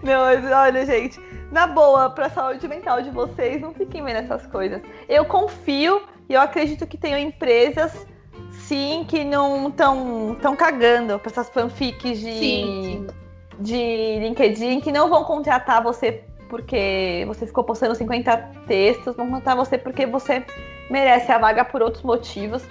Não, 0.00 0.22
mas 0.22 0.44
olha, 0.44 0.86
gente, 0.86 1.20
na 1.50 1.66
boa, 1.66 2.08
pra 2.08 2.30
saúde 2.30 2.66
mental 2.68 3.02
de 3.02 3.10
vocês, 3.10 3.60
não 3.60 3.74
fiquem 3.74 4.04
vendo 4.04 4.18
essas 4.18 4.46
coisas. 4.46 4.80
Eu 5.08 5.24
confio 5.24 6.02
e 6.28 6.34
eu 6.34 6.40
acredito 6.40 6.86
que 6.86 6.96
tenham 6.96 7.18
empresas, 7.18 8.06
sim, 8.50 9.04
que 9.08 9.24
não 9.24 9.68
estão 9.68 10.36
tão 10.40 10.56
cagando 10.56 11.18
para 11.18 11.30
essas 11.30 11.48
fanfics 11.48 12.18
de, 12.18 12.32
sim, 12.32 12.36
sim. 12.38 13.06
de 13.58 14.18
LinkedIn, 14.20 14.80
que 14.80 14.92
não 14.92 15.08
vão 15.08 15.24
contratar 15.24 15.82
você 15.82 16.24
porque 16.48 17.24
você 17.26 17.46
ficou 17.46 17.64
postando 17.64 17.94
50 17.94 18.36
textos, 18.66 19.16
vão 19.16 19.26
contratar 19.30 19.56
você 19.56 19.78
porque 19.78 20.04
você 20.04 20.44
merece 20.90 21.32
a 21.32 21.38
vaga 21.38 21.64
por 21.64 21.80
outros 21.80 22.02
motivos. 22.02 22.62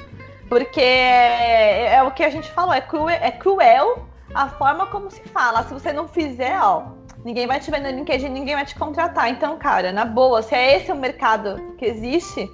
Porque 0.47 0.81
é, 0.81 1.95
é 1.95 2.03
o 2.03 2.11
que 2.11 2.23
a 2.23 2.29
gente 2.29 2.51
falou, 2.51 2.73
é 2.73 2.81
cruel, 2.81 3.09
é 3.09 3.31
cruel 3.31 4.05
a 4.35 4.49
forma 4.49 4.85
como 4.85 5.09
se 5.09 5.21
fala. 5.29 5.63
Se 5.63 5.73
você 5.73 5.91
não 5.91 6.07
fizer, 6.07 6.59
ó, 6.61 6.83
ninguém 7.25 7.47
vai 7.47 7.59
te 7.59 7.71
ver 7.71 7.79
no 7.79 7.89
LinkedIn, 7.89 8.29
ninguém 8.29 8.53
vai 8.53 8.65
te 8.65 8.75
contratar. 8.75 9.29
Então, 9.29 9.57
cara, 9.57 9.91
na 9.91 10.05
boa, 10.05 10.43
se 10.43 10.53
é 10.53 10.77
esse 10.77 10.91
o 10.91 10.95
mercado 10.95 11.55
que 11.77 11.85
existe, 11.85 12.47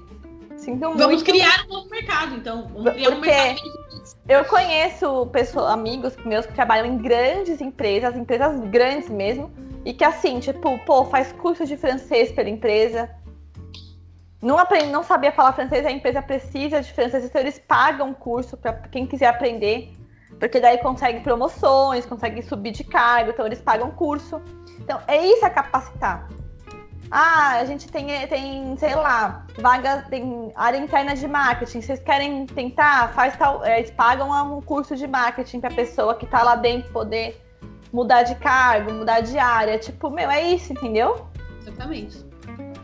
Sinto 0.68 0.82
Vamos 0.82 1.06
muito. 1.06 1.24
criar 1.24 1.64
um 1.66 1.76
novo 1.76 1.90
mercado, 1.90 2.36
então. 2.36 2.68
Vamos 2.68 2.92
criar 2.92 3.12
Porque 3.12 3.30
um 3.30 3.34
mercado. 3.34 3.62
Eu 4.28 4.44
conheço 4.44 5.26
pessoas, 5.28 5.72
amigos 5.72 6.18
meus 6.26 6.46
que 6.46 6.54
trabalham 6.54 6.86
em 6.86 6.98
grandes 6.98 7.62
empresas, 7.62 8.18
empresas 8.18 8.60
grandes 8.66 9.08
mesmo, 9.08 9.50
e 9.86 9.94
que 9.94 10.04
assim, 10.04 10.42
tipo, 10.42 10.78
pô, 10.80 11.06
faz 11.06 11.32
curso 11.32 11.66
de 11.66 11.78
francês 11.78 12.34
pela 12.34 12.50
empresa. 12.50 13.10
Não, 14.42 14.60
aprende, 14.60 14.88
não 14.88 15.06
sabia 15.06 15.32
falar 15.32 15.54
francês, 15.54 15.86
a 15.86 15.92
empresa 15.92 16.22
precisa 16.22 16.82
de 16.82 16.92
francês, 16.92 17.24
então 17.24 17.40
eles 17.40 17.58
pagam 17.58 18.14
curso 18.14 18.58
para 18.58 18.74
quem 18.74 19.08
quiser 19.08 19.28
aprender, 19.28 19.94
porque 20.38 20.60
daí 20.60 20.80
consegue 20.80 21.22
promoções, 21.22 22.06
consegue 22.06 22.42
subir 22.42 22.72
de 22.72 22.84
cargo, 22.84 23.32
então 23.32 23.46
eles 23.46 23.62
pagam 23.62 23.90
curso. 23.92 24.42
Então, 24.82 25.00
é 25.08 25.26
isso 25.26 25.46
a 25.46 25.50
capacitar. 25.50 26.28
Ah, 27.10 27.58
a 27.60 27.66
gente 27.66 27.88
tem, 27.88 28.08
tem, 28.28 28.76
sei 28.78 28.96
lá, 28.96 29.46
vaga, 29.60 30.06
tem 30.10 30.52
área 30.56 30.78
interna 30.78 31.16
de 31.16 31.28
marketing. 31.28 31.82
Vocês 31.82 32.00
querem 32.00 32.46
tentar? 32.46 33.14
Faz 33.14 33.36
tal. 33.38 33.64
É, 33.64 33.80
eles 33.80 33.92
pagam 33.92 34.30
um 34.58 34.62
curso 34.62 34.96
de 34.96 35.08
marketing 35.08 35.60
para 35.60 35.72
a 35.72 35.76
pessoa 35.76 36.16
que 36.16 36.26
está 36.26 36.44
lá 36.44 36.56
dentro 36.56 36.92
poder 36.92 37.42
mudar 37.94 38.24
de 38.24 38.36
cargo, 38.36 38.92
mudar 38.92 39.22
de 39.22 39.38
área. 39.38 39.78
Tipo, 39.78 40.10
meu, 40.10 40.30
é 40.30 40.42
isso, 40.42 40.74
entendeu? 40.74 41.28
Exatamente. 41.62 42.26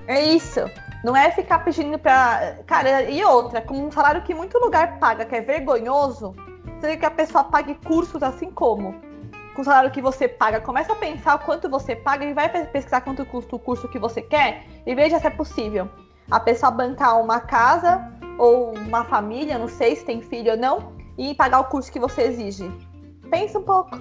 É 0.08 0.24
isso. 0.24 0.62
Não 1.04 1.16
é 1.16 1.32
ficar 1.32 1.60
pedindo 1.60 2.00
pra. 2.00 2.60
Cara, 2.66 3.04
e 3.04 3.24
outra, 3.26 3.62
com 3.62 3.88
um 3.88 3.92
salário 3.92 4.22
que 4.22 4.34
muito 4.34 4.58
lugar 4.58 5.00
paga, 5.00 5.26
que 5.26 5.36
é 5.36 5.42
vergonhoso, 5.42 6.34
você 6.80 6.92
quer 6.92 6.98
que 6.98 7.06
a 7.06 7.12
pessoa 7.12 7.44
pague 7.44 7.76
cursos 7.76 8.24
assim 8.24 8.50
como 8.50 9.13
com 9.54 9.62
o 9.62 9.66
salário 9.66 9.92
que 9.92 10.02
você 10.02 10.28
paga, 10.28 10.60
começa 10.60 10.94
a 10.94 10.96
pensar 10.96 11.36
o 11.36 11.40
quanto 11.40 11.70
você 11.70 11.96
paga 11.96 12.26
e 12.26 12.34
vai 12.34 12.50
pesquisar 12.68 13.02
quanto 13.02 13.26
custa 13.26 13.56
o 13.56 13.60
curso 13.60 13.88
que 13.88 14.00
você 14.00 14.22
quer 14.22 14.66
e 14.86 14.96
veja 14.96 15.20
se 15.20 15.28
é 15.28 15.30
possível. 15.30 15.90
A 16.30 16.40
pessoa 16.40 16.72
bancar 16.72 17.22
uma 17.22 17.40
casa 17.40 18.12
ou 18.38 18.74
uma 18.74 19.04
família, 19.06 19.60
não 19.60 19.68
sei 19.68 19.96
se 19.96 20.06
tem 20.06 20.22
filho 20.22 20.52
ou 20.52 20.58
não, 20.58 20.94
e 21.18 21.36
pagar 21.36 21.60
o 21.60 21.66
curso 21.66 21.92
que 21.92 22.00
você 22.00 22.24
exige. 22.24 22.72
Pensa 23.30 23.60
um 23.60 23.64
pouco. 23.64 24.00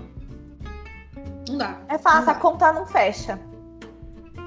Não 1.49 1.59
dá. 1.59 1.79
É 1.89 1.99
fácil, 1.99 2.31
a 2.31 2.35
conta 2.35 2.73
não 2.73 2.87
fecha. 2.87 3.39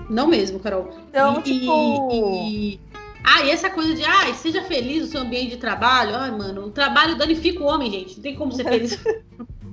Não 0.10 0.28
mesmo, 0.28 0.60
Carol. 0.60 0.89
Então, 1.10 1.39
e, 1.39 1.41
tipo. 1.41 2.10
E, 2.12 2.80
Ah, 3.24 3.41
e 3.41 3.50
essa 3.50 3.70
coisa 3.70 3.94
de, 3.94 4.04
ah, 4.04 4.34
seja 4.36 4.63
feliz 4.63 5.02
no 5.02 5.08
seu 5.08 5.22
ambiente 5.22 5.52
de 5.52 5.58
trabalho. 5.58 6.15
Ai, 6.15 6.32
mano, 6.32 6.65
o 6.65 6.72
trabalho 6.72 7.18
danifica 7.18 7.63
o 7.63 7.65
homem, 7.65 7.91
gente. 7.91 8.15
Não 8.15 8.24
tem 8.24 8.36
como 8.36 8.52
ser 8.52 8.63
feliz. 8.63 9.00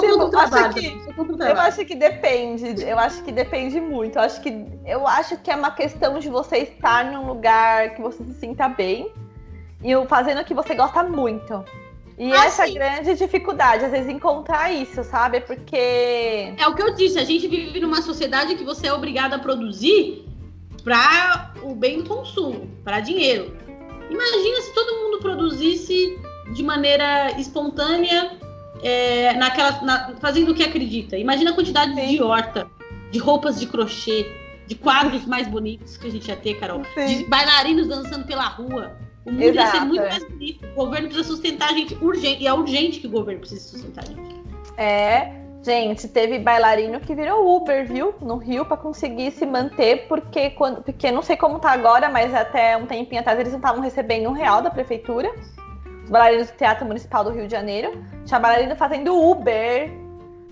Tipo, 0.00 0.18
contra 0.18 0.26
o 0.26 0.30
trabalho. 0.30 0.74
Que, 0.74 0.98
eu 1.16 1.60
acho 1.60 1.84
que 1.84 1.94
depende. 1.94 2.82
Eu 2.82 2.98
acho 2.98 3.22
que 3.22 3.32
depende 3.32 3.80
muito. 3.80 4.16
Eu 4.16 4.22
acho 4.22 4.40
que, 4.40 4.66
eu 4.84 5.06
acho 5.06 5.36
que 5.38 5.50
é 5.50 5.56
uma 5.56 5.70
questão 5.70 6.18
de 6.18 6.28
você 6.28 6.58
estar 6.58 7.04
num 7.04 7.26
lugar 7.26 7.94
que 7.94 8.02
você 8.02 8.22
se 8.24 8.34
sinta 8.34 8.68
bem 8.68 9.10
e 9.82 10.06
fazendo 10.06 10.40
o 10.40 10.44
que 10.44 10.54
você 10.54 10.74
gosta 10.74 11.02
muito. 11.02 11.64
E 12.18 12.32
ah, 12.32 12.46
essa 12.46 12.66
sim. 12.66 12.74
grande 12.74 13.14
dificuldade, 13.14 13.84
às 13.84 13.90
vezes, 13.90 14.08
encontrar 14.08 14.72
isso, 14.72 15.04
sabe? 15.04 15.40
Porque. 15.40 16.54
É 16.56 16.66
o 16.66 16.74
que 16.74 16.82
eu 16.82 16.94
disse, 16.94 17.18
a 17.18 17.24
gente 17.24 17.46
vive 17.46 17.78
numa 17.80 18.00
sociedade 18.00 18.54
que 18.54 18.64
você 18.64 18.86
é 18.86 18.92
obrigado 18.92 19.34
a 19.34 19.38
produzir 19.38 20.26
para 20.82 21.52
o 21.62 21.74
bem 21.74 21.98
do 22.02 22.08
consumo, 22.08 22.70
para 22.82 23.00
dinheiro. 23.00 23.54
Imagina 24.08 24.60
se 24.62 24.72
todo 24.72 24.96
mundo 25.02 25.18
produzisse 25.18 26.18
de 26.52 26.62
maneira 26.62 27.38
espontânea, 27.38 28.32
é, 28.82 29.32
naquela, 29.34 29.80
na, 29.82 30.14
fazendo 30.20 30.52
o 30.52 30.54
que 30.54 30.62
acredita. 30.62 31.16
Imagina 31.16 31.50
a 31.50 31.54
quantidade 31.54 31.94
sim. 31.94 32.08
de 32.08 32.22
horta, 32.22 32.66
de 33.10 33.18
roupas 33.18 33.58
de 33.58 33.66
crochê, 33.66 34.26
de 34.66 34.74
quadros 34.74 35.24
mais 35.26 35.48
bonitos 35.48 35.96
que 35.96 36.06
a 36.06 36.10
gente 36.10 36.28
ia 36.28 36.36
ter, 36.36 36.54
Carol. 36.54 36.82
Sim. 36.94 37.06
De 37.06 37.24
bailarinos 37.24 37.88
dançando 37.88 38.26
pela 38.26 38.44
rua. 38.44 38.96
O 39.24 39.32
mundo 39.32 39.42
Exato. 39.42 39.58
ia 39.58 39.80
ser 39.80 39.86
muito 39.86 40.02
mais 40.02 40.24
bonito. 40.24 40.66
O 40.72 40.74
governo 40.74 41.08
precisa 41.08 41.28
sustentar 41.28 41.70
a 41.70 41.72
gente 41.72 41.94
urgente. 41.94 42.44
E 42.44 42.46
é 42.46 42.54
urgente 42.54 43.00
que 43.00 43.08
o 43.08 43.10
governo 43.10 43.40
precise 43.40 43.68
sustentar 43.68 44.04
a 44.04 44.06
gente. 44.06 44.36
É, 44.76 45.32
gente, 45.64 46.06
teve 46.06 46.38
bailarino 46.38 47.00
que 47.00 47.12
virou 47.12 47.56
Uber, 47.56 47.88
viu? 47.88 48.14
No 48.20 48.36
Rio, 48.36 48.64
para 48.64 48.76
conseguir 48.76 49.32
se 49.32 49.44
manter, 49.44 50.06
porque, 50.06 50.50
quando, 50.50 50.80
porque 50.82 51.10
não 51.10 51.22
sei 51.22 51.36
como 51.36 51.58
tá 51.58 51.72
agora, 51.72 52.08
mas 52.08 52.32
até 52.32 52.76
um 52.76 52.86
tempinho 52.86 53.20
atrás 53.20 53.38
eles 53.40 53.50
não 53.50 53.58
estavam 53.58 53.80
recebendo 53.82 54.28
um 54.28 54.32
real 54.32 54.62
da 54.62 54.70
prefeitura. 54.70 55.28
Os 56.06 56.10
bailarinos 56.10 56.52
do 56.52 56.56
Teatro 56.56 56.86
Municipal 56.86 57.24
do 57.24 57.30
Rio 57.30 57.46
de 57.46 57.50
Janeiro. 57.50 58.00
Tinha 58.24 58.38
bailarino 58.38 58.76
fazendo 58.76 59.12
Uber 59.12 59.90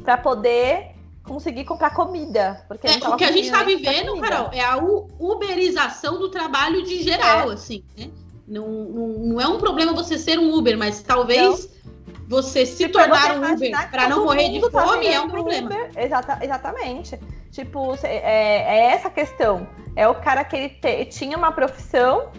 para 0.03 0.19
poder 0.19 0.97
conseguir 1.23 1.65
comprar 1.65 1.91
comida. 1.95 2.65
Porque 2.67 2.89
é, 2.89 3.09
o 3.09 3.17
que 3.17 3.23
a 3.23 3.31
gente 3.31 3.53
tá 3.53 3.63
vivendo, 3.63 4.21
Carol, 4.21 4.51
é 4.53 4.65
a 4.65 4.77
uberização 4.77 6.19
do 6.19 6.29
trabalho 6.29 6.83
de 6.83 7.05
geral, 7.05 7.53
é. 7.53 7.55
assim, 7.55 7.85
né? 7.97 8.11
Não, 8.49 8.67
não, 8.67 9.09
não, 9.09 9.41
é 9.41 9.47
um 9.47 9.59
problema 9.59 9.93
você 9.93 10.19
ser 10.19 10.41
um 10.41 10.53
Uber, 10.53 10.77
mas 10.77 11.03
talvez 11.03 11.71
não. 12.11 12.29
você 12.29 12.67
se 12.67 12.87
tipo, 12.87 12.99
tornar 12.99 13.39
um 13.39 13.55
Uber 13.55 13.91
para 13.93 14.09
não 14.09 14.25
morrer 14.25 14.51
de 14.51 14.61
tá 14.71 14.83
fome 14.83 15.07
é 15.07 15.21
um 15.21 15.31
problema. 15.31 15.71
Exata, 15.97 16.41
exatamente. 16.43 17.17
Tipo, 17.53 17.97
é, 18.03 18.17
é, 18.17 18.87
essa 18.93 19.09
questão. 19.09 19.69
É 19.95 20.09
o 20.09 20.17
cara 20.17 20.43
que 20.45 20.57
ele 20.57 20.69
te, 20.71 21.05
tinha 21.05 21.39
uma 21.39 21.53
profissão 21.53 22.33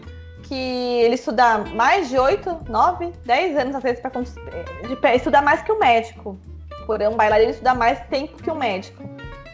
que 0.48 1.02
ele 1.02 1.16
estuda 1.16 1.60
mais 1.76 2.10
de 2.10 2.18
8, 2.18 2.66
9, 2.70 3.12
10 3.26 3.58
anos, 3.58 3.76
às 3.76 3.84
vezes, 3.84 4.02
para 5.02 5.16
estudar 5.16 5.42
mais 5.42 5.62
que 5.62 5.72
o 5.72 5.80
médico. 5.80 6.38
Por 6.86 7.02
um 7.02 7.16
bailarino 7.16 7.50
estudar 7.50 7.74
mais 7.74 8.00
tempo 8.08 8.42
que 8.42 8.50
o 8.50 8.56
médico. 8.56 9.04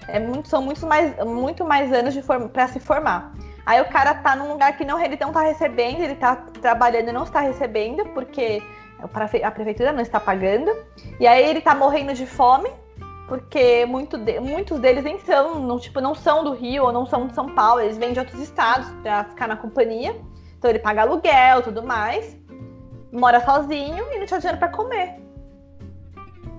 É 0.07 0.19
muito, 0.19 0.49
são 0.49 0.61
muito 0.61 0.85
mais, 0.85 1.15
muito 1.25 1.63
mais 1.63 1.91
anos 1.93 2.15
para 2.51 2.67
se 2.67 2.79
formar. 2.79 3.33
Aí 3.65 3.79
o 3.79 3.85
cara 3.85 4.15
tá 4.15 4.35
num 4.35 4.51
lugar 4.51 4.75
que 4.75 4.83
não, 4.83 4.99
ele 4.99 5.17
não 5.19 5.31
tá 5.31 5.41
recebendo, 5.41 6.01
ele 6.01 6.15
tá 6.15 6.35
trabalhando 6.61 7.09
e 7.09 7.11
não 7.13 7.23
está 7.23 7.39
recebendo, 7.39 8.05
porque 8.07 8.61
a 9.43 9.51
prefeitura 9.51 9.93
não 9.93 10.01
está 10.01 10.19
pagando. 10.19 10.71
E 11.19 11.25
aí 11.25 11.49
ele 11.49 11.61
tá 11.61 11.73
morrendo 11.73 12.13
de 12.13 12.25
fome, 12.25 12.69
porque 13.29 13.85
muito 13.85 14.17
de, 14.17 14.41
muitos 14.41 14.77
deles 14.79 15.05
nem 15.05 15.17
são, 15.19 15.59
não, 15.59 15.79
tipo, 15.79 16.01
não 16.01 16.13
são 16.13 16.43
do 16.43 16.51
Rio 16.51 16.83
ou 16.83 16.91
não 16.91 17.05
são 17.05 17.27
de 17.27 17.33
São 17.33 17.47
Paulo, 17.55 17.79
eles 17.79 17.97
vêm 17.97 18.11
de 18.11 18.19
outros 18.19 18.41
estados 18.41 18.89
para 19.01 19.23
ficar 19.23 19.47
na 19.47 19.55
companhia. 19.55 20.13
Então 20.61 20.69
ele 20.69 20.77
paga 20.77 21.01
aluguel 21.01 21.63
tudo 21.63 21.81
mais, 21.81 22.37
mora 23.11 23.43
sozinho 23.43 24.05
e 24.13 24.19
não 24.19 24.27
tinha 24.27 24.39
dinheiro 24.39 24.59
para 24.59 24.67
comer. 24.67 25.15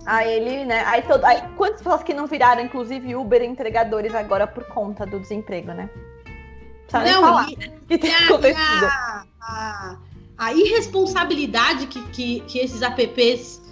Aí 0.05 0.29
ele, 0.29 0.65
né? 0.65 0.83
Aí, 0.87 1.03
todo, 1.03 1.25
aí 1.25 1.41
quantas 1.57 1.83
pessoas 1.83 2.03
que 2.03 2.12
não 2.12 2.27
viraram, 2.27 2.61
inclusive, 2.62 3.15
Uber 3.15 3.41
entregadores 3.45 4.12
agora 4.12 4.45
por 4.45 4.65
conta 4.65 5.07
do 5.07 5.21
desemprego, 5.21 5.73
né? 5.73 5.88
não, 6.93 7.21
falar 7.21 7.49
e, 7.49 7.55
que 7.87 7.97
tem 7.97 8.12
acontecido. 8.12 8.87
A, 8.87 9.25
a, 9.41 9.97
a, 10.37 10.53
irresponsabilidade 10.53 11.87
que, 11.87 12.03
que, 12.09 12.41
que 12.41 12.59
esses 12.59 12.83
apps 12.83 13.62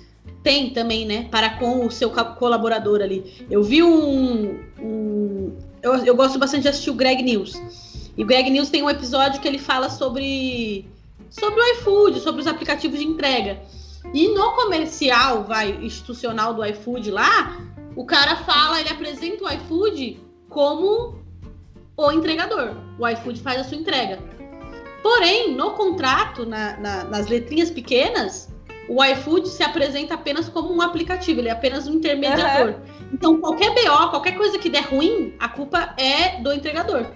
têm 0.44 0.70
também, 0.70 1.06
né? 1.06 1.26
Para 1.28 1.58
com 1.58 1.86
o 1.86 1.90
seu 1.90 2.08
colaborador 2.36 3.02
ali. 3.02 3.44
Eu 3.50 3.64
vi 3.64 3.82
um. 3.82 4.60
um 4.80 5.58
eu, 5.82 5.96
eu 6.04 6.14
gosto 6.14 6.38
bastante 6.38 6.62
de 6.62 6.68
assistir 6.68 6.90
o 6.90 6.94
Greg 6.94 7.20
News. 7.20 7.89
E 8.20 8.22
o 8.22 8.26
Greg 8.26 8.50
News 8.50 8.68
tem 8.68 8.82
um 8.82 8.90
episódio 8.90 9.40
que 9.40 9.48
ele 9.48 9.58
fala 9.58 9.88
sobre, 9.88 10.86
sobre 11.30 11.58
o 11.58 11.64
iFood, 11.72 12.20
sobre 12.20 12.42
os 12.42 12.46
aplicativos 12.46 12.98
de 12.98 13.06
entrega. 13.06 13.62
E 14.12 14.28
no 14.28 14.52
comercial, 14.52 15.44
vai, 15.44 15.70
institucional 15.80 16.52
do 16.52 16.62
iFood 16.62 17.10
lá, 17.10 17.56
o 17.96 18.04
cara 18.04 18.36
fala, 18.36 18.78
ele 18.78 18.90
apresenta 18.90 19.42
o 19.42 19.50
iFood 19.50 20.20
como 20.50 21.18
o 21.96 22.12
entregador. 22.12 22.76
O 22.98 23.08
iFood 23.08 23.40
faz 23.40 23.62
a 23.62 23.64
sua 23.64 23.78
entrega. 23.78 24.18
Porém, 25.02 25.54
no 25.54 25.70
contrato, 25.70 26.44
na, 26.44 26.76
na, 26.76 27.04
nas 27.04 27.26
letrinhas 27.26 27.70
pequenas, 27.70 28.52
o 28.86 29.02
iFood 29.02 29.48
se 29.48 29.62
apresenta 29.62 30.12
apenas 30.12 30.46
como 30.46 30.70
um 30.70 30.82
aplicativo, 30.82 31.40
ele 31.40 31.48
é 31.48 31.52
apenas 31.52 31.86
um 31.86 31.94
intermediador. 31.94 32.74
Uhum. 32.74 33.08
Então, 33.14 33.40
qualquer 33.40 33.70
BO, 33.70 34.10
qualquer 34.10 34.36
coisa 34.36 34.58
que 34.58 34.68
der 34.68 34.90
ruim, 34.90 35.34
a 35.38 35.48
culpa 35.48 35.94
é 35.96 36.38
do 36.42 36.52
entregador. 36.52 37.06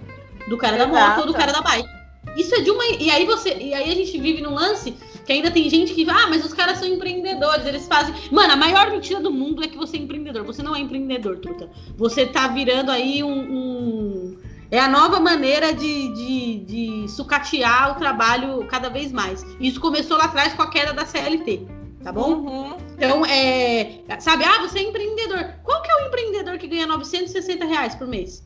Do 0.47 0.57
cara 0.57 0.75
Exato. 0.75 0.91
da 0.91 1.07
moto 1.07 1.19
ou 1.21 1.27
do 1.27 1.33
cara 1.33 1.51
da 1.51 1.61
bike. 1.61 1.89
Isso 2.35 2.53
é 2.55 2.61
de 2.61 2.69
uma. 2.69 2.85
E 2.85 3.09
aí 3.09 3.25
você. 3.25 3.55
E 3.55 3.73
aí 3.73 3.91
a 3.91 3.95
gente 3.95 4.19
vive 4.19 4.41
num 4.41 4.53
lance 4.53 4.91
que 5.25 5.31
ainda 5.31 5.49
tem 5.49 5.69
gente 5.69 5.93
que. 5.93 6.07
Ah, 6.09 6.27
mas 6.27 6.43
os 6.45 6.53
caras 6.53 6.77
são 6.77 6.87
empreendedores, 6.87 7.65
eles 7.65 7.87
fazem. 7.87 8.13
Mano, 8.31 8.53
a 8.53 8.55
maior 8.55 8.91
mentira 8.91 9.19
do 9.19 9.31
mundo 9.31 9.63
é 9.63 9.67
que 9.67 9.77
você 9.77 9.97
é 9.97 9.99
empreendedor. 10.01 10.43
Você 10.43 10.61
não 10.61 10.75
é 10.75 10.79
empreendedor, 10.79 11.39
truta. 11.39 11.69
Você 11.97 12.25
tá 12.25 12.47
virando 12.47 12.91
aí 12.91 13.23
um, 13.23 13.31
um 13.31 14.37
é 14.71 14.79
a 14.79 14.89
nova 14.89 15.19
maneira 15.19 15.73
de, 15.73 16.13
de, 16.13 16.59
de 16.65 17.09
sucatear 17.09 17.91
o 17.91 17.95
trabalho 17.95 18.65
cada 18.67 18.89
vez 18.89 19.11
mais. 19.11 19.45
Isso 19.59 19.79
começou 19.79 20.17
lá 20.17 20.25
atrás 20.25 20.53
com 20.53 20.63
a 20.63 20.69
queda 20.69 20.91
da 20.91 21.05
CLT, 21.05 21.67
tá 22.03 22.11
bom? 22.11 22.33
Uhum. 22.33 22.77
Então, 22.97 23.25
é, 23.25 24.01
sabe, 24.19 24.43
ah, 24.43 24.59
você 24.61 24.79
é 24.79 24.83
empreendedor. 24.83 25.53
Qual 25.63 25.81
que 25.81 25.91
é 25.91 25.95
o 26.03 26.07
empreendedor 26.07 26.57
que 26.57 26.67
ganha 26.67 26.87
960 26.87 27.65
reais 27.65 27.95
por 27.95 28.07
mês? 28.07 28.45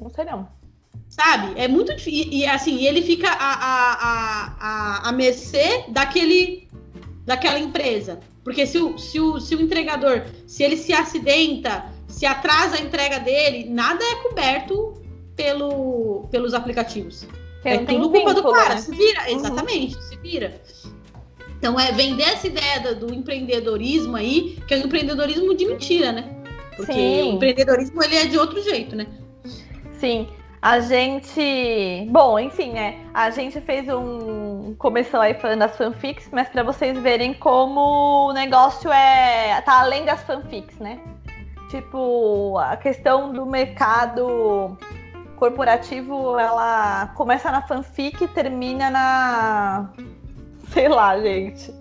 Não 0.00 0.10
sei 0.10 0.24
não. 0.24 0.48
Sabe? 1.14 1.52
É 1.54 1.68
muito 1.68 1.94
difícil. 1.94 2.32
E 2.32 2.44
assim, 2.44 2.84
ele 2.84 3.00
fica 3.00 3.28
a, 3.28 3.34
a, 3.34 3.92
a, 3.92 4.56
a, 4.58 5.08
a 5.08 5.12
mercê 5.12 5.84
daquele, 5.90 6.68
daquela 7.24 7.56
empresa. 7.56 8.18
Porque 8.42 8.66
se 8.66 8.78
o, 8.78 8.98
se, 8.98 9.20
o, 9.20 9.38
se 9.38 9.54
o 9.54 9.60
entregador, 9.60 10.24
se 10.44 10.64
ele 10.64 10.76
se 10.76 10.92
acidenta, 10.92 11.84
se 12.08 12.26
atrasa 12.26 12.78
a 12.78 12.80
entrega 12.80 13.20
dele, 13.20 13.70
nada 13.70 14.04
é 14.04 14.28
coberto 14.28 15.00
pelo, 15.36 16.26
pelos 16.32 16.52
aplicativos. 16.52 17.28
É 17.64 17.78
tudo 17.78 18.10
culpa 18.10 18.34
do 18.34 18.42
cara. 18.50 18.74
Né? 18.74 18.80
Se 18.80 18.90
vira, 18.90 19.22
uhum. 19.22 19.36
exatamente, 19.36 20.02
se 20.02 20.16
vira. 20.16 20.60
Então 21.56 21.78
é 21.78 21.92
vender 21.92 22.24
essa 22.24 22.48
ideia 22.48 22.92
do 22.92 23.14
empreendedorismo 23.14 24.16
aí, 24.16 24.58
que 24.66 24.74
é 24.74 24.78
um 24.78 24.80
empreendedorismo 24.80 25.54
de 25.54 25.64
mentira, 25.64 26.10
né? 26.10 26.42
Porque 26.74 26.92
Sim. 26.92 27.22
o 27.22 27.34
empreendedorismo 27.36 28.02
ele 28.02 28.16
é 28.16 28.26
de 28.26 28.36
outro 28.36 28.60
jeito, 28.60 28.96
né? 28.96 29.06
Sim. 30.00 30.26
A 30.64 30.80
gente. 30.80 32.08
Bom, 32.08 32.38
enfim, 32.38 32.72
né? 32.72 32.98
A 33.12 33.28
gente 33.28 33.60
fez 33.60 33.86
um. 33.86 34.74
Começou 34.78 35.20
aí 35.20 35.34
falando 35.34 35.58
das 35.58 35.76
fanfics, 35.76 36.30
mas 36.32 36.48
para 36.48 36.62
vocês 36.62 36.98
verem 37.00 37.34
como 37.34 38.30
o 38.30 38.32
negócio 38.32 38.90
é. 38.90 39.60
tá 39.60 39.80
além 39.80 40.06
das 40.06 40.22
fanfics, 40.22 40.78
né? 40.78 40.98
Tipo, 41.68 42.56
a 42.56 42.78
questão 42.78 43.30
do 43.30 43.44
mercado 43.44 44.78
corporativo, 45.36 46.38
ela 46.38 47.08
começa 47.08 47.52
na 47.52 47.60
fanfic 47.60 48.24
e 48.24 48.28
termina 48.28 48.88
na. 48.88 49.90
Sei 50.72 50.88
lá, 50.88 51.20
gente. 51.20 51.74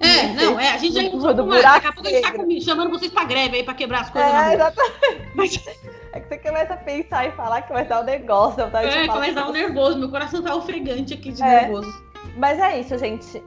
É, 0.00 0.28
não, 0.32 0.58
é, 0.58 0.70
a 0.70 0.78
gente 0.78 0.94
já 0.94 1.02
encontrou 1.02 1.34
do 1.34 1.44
buraco 1.44 1.74
Daqui 1.74 1.86
a 1.88 1.92
pouco 1.92 2.08
a 2.08 2.10
gente 2.10 2.22
tá 2.22 2.32
comigo, 2.32 2.64
chamando 2.64 2.88
vocês 2.88 3.12
pra 3.12 3.24
greve 3.24 3.58
aí, 3.58 3.62
pra 3.62 3.74
quebrar 3.74 4.00
as 4.00 4.08
coisas. 4.10 4.32
É, 4.32 4.54
exatamente. 4.54 5.93
É 6.14 6.20
que 6.20 6.28
você 6.28 6.38
começa 6.38 6.74
a 6.74 6.76
pensar 6.76 7.26
e 7.26 7.32
falar 7.32 7.62
que 7.62 7.72
vai 7.72 7.84
dar 7.84 8.00
um 8.00 8.04
negócio. 8.04 8.70
Tá? 8.70 8.84
É, 8.84 9.08
começa 9.08 9.32
a 9.32 9.42
dar 9.42 9.48
um 9.48 9.52
nervoso. 9.52 9.98
Meu 9.98 10.08
coração 10.08 10.40
tá 10.40 10.54
ofegante 10.54 11.12
aqui 11.12 11.32
de 11.32 11.42
é, 11.42 11.62
nervoso. 11.62 11.92
Mas 12.36 12.56
é 12.60 12.78
isso, 12.78 12.96
gente. 12.96 13.42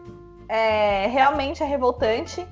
É, 0.49 1.07
realmente 1.07 1.63
é 1.63 1.65
revoltante. 1.65 2.45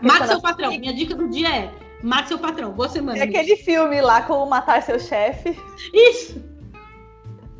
Mate 0.00 0.28
seu 0.28 0.40
patrão. 0.40 0.70
Minha 0.70 0.94
dica 0.94 1.14
do 1.14 1.28
dia 1.28 1.54
é 1.54 1.70
Mate 2.02 2.28
seu 2.28 2.38
patrão. 2.38 2.72
Boa 2.72 2.88
semana. 2.88 3.18
É 3.18 3.24
aquele 3.24 3.54
filme 3.56 4.00
lá, 4.00 4.22
Como 4.22 4.46
Matar 4.46 4.82
Seu 4.82 4.98
Chefe. 4.98 5.54
Isso! 5.92 6.42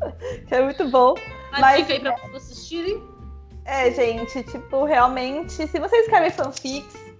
que 0.47 0.55
é 0.55 0.61
muito 0.63 0.89
bom. 0.89 1.13
Mas, 1.51 1.61
mas 1.61 1.81
fica 1.81 1.93
aí 1.93 1.99
pra 1.99 2.15
vocês 2.15 2.35
assistirem. 2.35 3.03
É, 3.63 3.91
gente, 3.91 4.41
tipo, 4.41 4.85
realmente, 4.85 5.67
se 5.67 5.79
vocês 5.79 6.07
querem 6.07 6.31
fanfics 6.31 7.10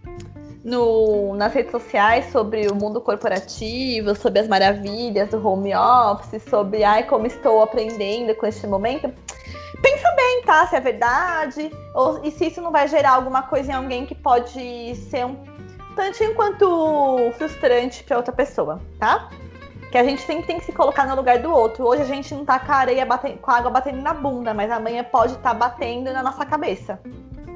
no, 0.63 1.35
nas 1.35 1.53
redes 1.53 1.71
sociais 1.71 2.31
sobre 2.31 2.67
o 2.67 2.75
mundo 2.75 3.01
corporativo, 3.01 4.15
sobre 4.15 4.39
as 4.39 4.47
maravilhas 4.47 5.29
do 5.29 5.45
home 5.45 5.73
office, 5.75 6.41
sobre 6.43 6.83
ai, 6.83 7.03
como 7.03 7.25
estou 7.25 7.61
aprendendo 7.61 8.35
com 8.35 8.45
este 8.45 8.67
momento, 8.67 9.11
pensa 9.81 10.11
bem, 10.15 10.43
tá? 10.43 10.67
Se 10.67 10.75
é 10.75 10.79
verdade, 10.79 11.71
ou, 11.95 12.23
e 12.23 12.31
se 12.31 12.47
isso 12.47 12.61
não 12.61 12.71
vai 12.71 12.87
gerar 12.87 13.11
alguma 13.11 13.43
coisa 13.43 13.71
em 13.71 13.75
alguém 13.75 14.05
que 14.05 14.13
pode 14.13 14.95
ser 14.95 15.25
um 15.25 15.35
tantinho 15.95 16.35
quanto 16.35 17.31
frustrante 17.37 18.03
para 18.03 18.17
outra 18.17 18.31
pessoa, 18.31 18.79
tá? 18.99 19.29
Que 19.91 19.97
a 19.97 20.03
gente 20.03 20.21
sempre 20.21 20.45
tem 20.45 20.59
que 20.59 20.65
se 20.65 20.71
colocar 20.71 21.05
no 21.05 21.15
lugar 21.15 21.39
do 21.39 21.51
outro. 21.51 21.85
Hoje 21.85 22.03
a 22.03 22.05
gente 22.05 22.33
não 22.33 22.45
tá 22.45 22.59
com 22.59 22.71
a 22.71 22.75
areia 22.75 23.05
batendo, 23.05 23.39
com 23.39 23.51
a 23.51 23.57
água 23.57 23.71
batendo 23.71 24.01
na 24.01 24.13
bunda, 24.13 24.53
mas 24.53 24.71
amanhã 24.71 25.03
pode 25.03 25.33
estar 25.33 25.49
tá 25.49 25.53
batendo 25.53 26.13
na 26.13 26.23
nossa 26.23 26.45
cabeça. 26.45 26.97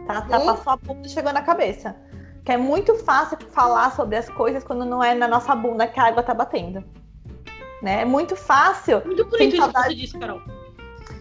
Tá? 0.05 0.21
tá 0.21 0.39
passou 0.39 0.73
a 0.73 0.75
bunda 0.75 1.07
e 1.07 1.09
chegou 1.09 1.31
na 1.31 1.41
cabeça. 1.41 1.95
Que 2.45 2.51
é 2.51 2.57
muito 2.57 2.93
fácil 2.99 3.37
falar 3.51 3.91
sobre 3.91 4.15
as 4.15 4.29
coisas 4.29 4.63
quando 4.63 4.85
não 4.85 5.03
é 5.03 5.15
na 5.15 5.27
nossa 5.27 5.55
bunda 5.55 5.87
que 5.87 5.99
a 5.99 6.05
água 6.05 6.21
tá 6.21 6.33
batendo. 6.33 6.83
Né? 7.81 8.01
É 8.01 8.05
muito 8.05 8.35
fácil. 8.35 9.01
Muito 9.05 9.25
bonito 9.25 9.55
isso 9.55 9.67
que 9.67 9.73
você 9.73 9.95
disse, 9.95 10.19
Carol. 10.19 10.41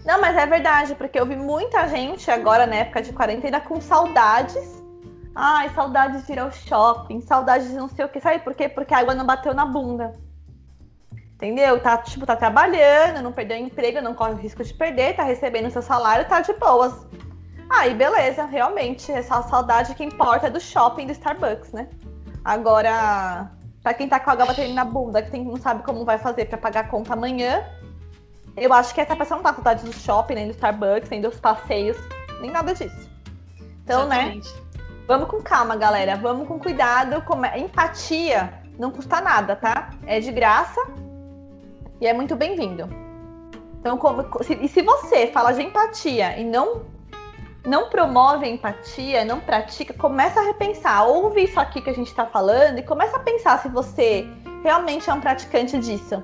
Não, 0.04 0.20
mas 0.20 0.36
é 0.36 0.46
verdade, 0.46 0.94
porque 0.94 1.18
eu 1.18 1.24
vi 1.24 1.34
muita 1.34 1.88
gente 1.88 2.30
agora 2.30 2.66
na 2.66 2.76
época 2.76 3.00
de 3.00 3.12
quarentena 3.12 3.58
com 3.58 3.80
saudades. 3.80 4.82
Ai, 5.34 5.70
saudades 5.70 6.26
de 6.26 6.32
ir 6.34 6.38
ao 6.38 6.52
shopping, 6.52 7.22
saudades 7.22 7.68
de 7.68 7.74
não 7.74 7.88
sei 7.88 8.04
o 8.04 8.08
que. 8.08 8.20
Sabe 8.20 8.40
por 8.40 8.54
quê? 8.54 8.68
Porque 8.68 8.92
a 8.92 8.98
água 8.98 9.14
não 9.14 9.24
bateu 9.24 9.54
na 9.54 9.64
bunda. 9.64 10.12
Entendeu? 11.34 11.80
Tá, 11.80 11.96
tipo, 11.98 12.24
tá 12.26 12.36
trabalhando, 12.36 13.22
não 13.22 13.32
perdeu 13.32 13.56
emprego, 13.56 14.00
não 14.00 14.14
corre 14.14 14.34
o 14.34 14.36
risco 14.36 14.62
de 14.62 14.72
perder, 14.72 15.16
tá 15.16 15.24
recebendo 15.24 15.70
seu 15.70 15.82
salário, 15.82 16.28
tá 16.28 16.40
de 16.40 16.52
boas. 16.52 16.94
Aí, 17.70 17.94
beleza, 17.94 18.44
realmente, 18.44 19.10
essa 19.10 19.42
saudade 19.42 19.94
que 19.94 20.04
importa 20.04 20.46
é 20.46 20.50
do 20.50 20.60
shopping 20.60 21.06
do 21.06 21.12
Starbucks, 21.12 21.72
né? 21.72 21.88
Agora, 22.44 23.50
pra 23.82 23.94
quem 23.94 24.08
tá 24.08 24.20
com 24.20 24.30
a 24.30 24.36
batendo 24.36 24.74
na 24.74 24.84
bunda, 24.84 25.22
que 25.22 25.30
tem, 25.30 25.44
não 25.44 25.56
sabe 25.56 25.82
como 25.82 26.04
vai 26.04 26.18
fazer 26.18 26.44
para 26.46 26.58
pagar 26.58 26.80
a 26.80 26.88
conta 26.88 27.14
amanhã, 27.14 27.64
eu 28.56 28.72
acho 28.72 28.94
que 28.94 29.00
essa 29.00 29.16
pessoa 29.16 29.36
não 29.36 29.42
tá 29.42 29.52
com 29.52 29.62
saudade 29.62 29.84
do 29.84 29.92
shopping, 29.92 30.34
nem 30.34 30.46
do 30.46 30.52
Starbucks, 30.52 31.10
nem 31.10 31.20
dos 31.20 31.40
passeios, 31.40 31.96
nem 32.40 32.50
nada 32.50 32.74
disso. 32.74 33.10
Então, 33.82 34.06
né, 34.06 34.36
Exatamente. 34.36 34.54
né? 34.54 34.64
Vamos 35.06 35.28
com 35.28 35.42
calma, 35.42 35.76
galera. 35.76 36.16
Vamos 36.16 36.48
com 36.48 36.58
cuidado. 36.58 37.20
Com... 37.22 37.44
Empatia 37.44 38.54
não 38.78 38.90
custa 38.90 39.20
nada, 39.20 39.54
tá? 39.54 39.90
É 40.06 40.18
de 40.20 40.32
graça 40.32 40.80
e 42.00 42.06
é 42.06 42.12
muito 42.12 42.34
bem-vindo. 42.34 42.88
Então, 43.78 43.98
como... 43.98 44.24
e 44.60 44.68
se 44.68 44.82
você 44.82 45.26
fala 45.26 45.52
de 45.52 45.62
empatia 45.62 46.38
e 46.38 46.44
não 46.44 46.82
não 47.66 47.88
promove 47.88 48.44
a 48.44 48.48
empatia, 48.48 49.24
não 49.24 49.40
pratica, 49.40 49.94
começa 49.94 50.40
a 50.40 50.44
repensar. 50.44 51.06
Ouve 51.06 51.44
isso 51.44 51.58
aqui 51.58 51.80
que 51.80 51.90
a 51.90 51.94
gente 51.94 52.08
está 52.08 52.26
falando 52.26 52.78
e 52.78 52.82
começa 52.82 53.16
a 53.16 53.20
pensar 53.20 53.60
se 53.60 53.68
você 53.68 54.26
realmente 54.62 55.08
é 55.08 55.14
um 55.14 55.20
praticante 55.20 55.78
disso. 55.78 56.22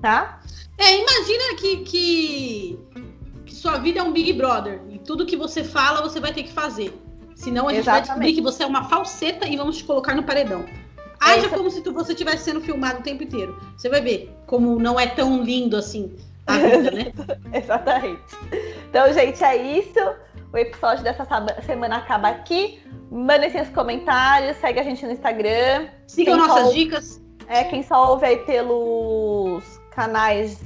Tá? 0.00 0.40
É, 0.76 0.98
imagina 0.98 1.56
que, 1.58 1.76
que, 1.78 2.78
que, 3.46 3.54
sua 3.54 3.78
vida 3.78 4.00
é 4.00 4.02
um 4.02 4.12
Big 4.12 4.32
Brother 4.34 4.82
e 4.90 4.98
tudo 4.98 5.24
que 5.24 5.36
você 5.36 5.64
fala 5.64 6.02
você 6.02 6.20
vai 6.20 6.32
ter 6.32 6.42
que 6.42 6.52
fazer. 6.52 6.92
Senão 7.34 7.68
a 7.68 7.72
gente 7.72 7.80
Exatamente. 7.80 7.86
vai 7.86 8.00
descobrir 8.02 8.32
que 8.34 8.40
você 8.42 8.62
é 8.64 8.66
uma 8.66 8.84
falseta 8.84 9.48
e 9.48 9.56
vamos 9.56 9.78
te 9.78 9.84
colocar 9.84 10.14
no 10.14 10.22
paredão. 10.22 10.64
Haja 11.20 11.48
como 11.48 11.70
se 11.70 11.80
tu, 11.80 11.92
você 11.92 12.12
estivesse 12.12 12.44
sendo 12.44 12.60
filmado 12.60 13.00
o 13.00 13.02
tempo 13.02 13.22
inteiro. 13.22 13.58
Você 13.76 13.88
vai 13.88 14.02
ver 14.02 14.30
como 14.46 14.78
não 14.78 15.00
é 15.00 15.06
tão 15.06 15.42
lindo 15.42 15.74
assim 15.76 16.14
a 16.46 16.58
vida, 16.58 16.90
né? 16.90 17.12
Exatamente. 17.52 18.36
Então, 18.90 19.12
gente, 19.12 19.42
é 19.42 19.78
isso. 19.78 20.23
O 20.54 20.56
episódio 20.56 21.02
dessa 21.02 21.26
semana 21.66 21.96
acaba 21.96 22.28
aqui. 22.28 22.80
Mandem 23.10 23.50
seus 23.50 23.68
comentários, 23.70 24.56
segue 24.58 24.78
a 24.78 24.84
gente 24.84 25.04
no 25.04 25.10
Instagram. 25.10 25.88
Sigam 26.06 26.36
nossas 26.36 26.72
dicas. 26.72 27.20
É, 27.48 27.64
quem 27.64 27.82
só 27.82 28.12
ouve 28.12 28.24
aí 28.24 28.36
pelos 28.36 29.64
canais 29.90 30.62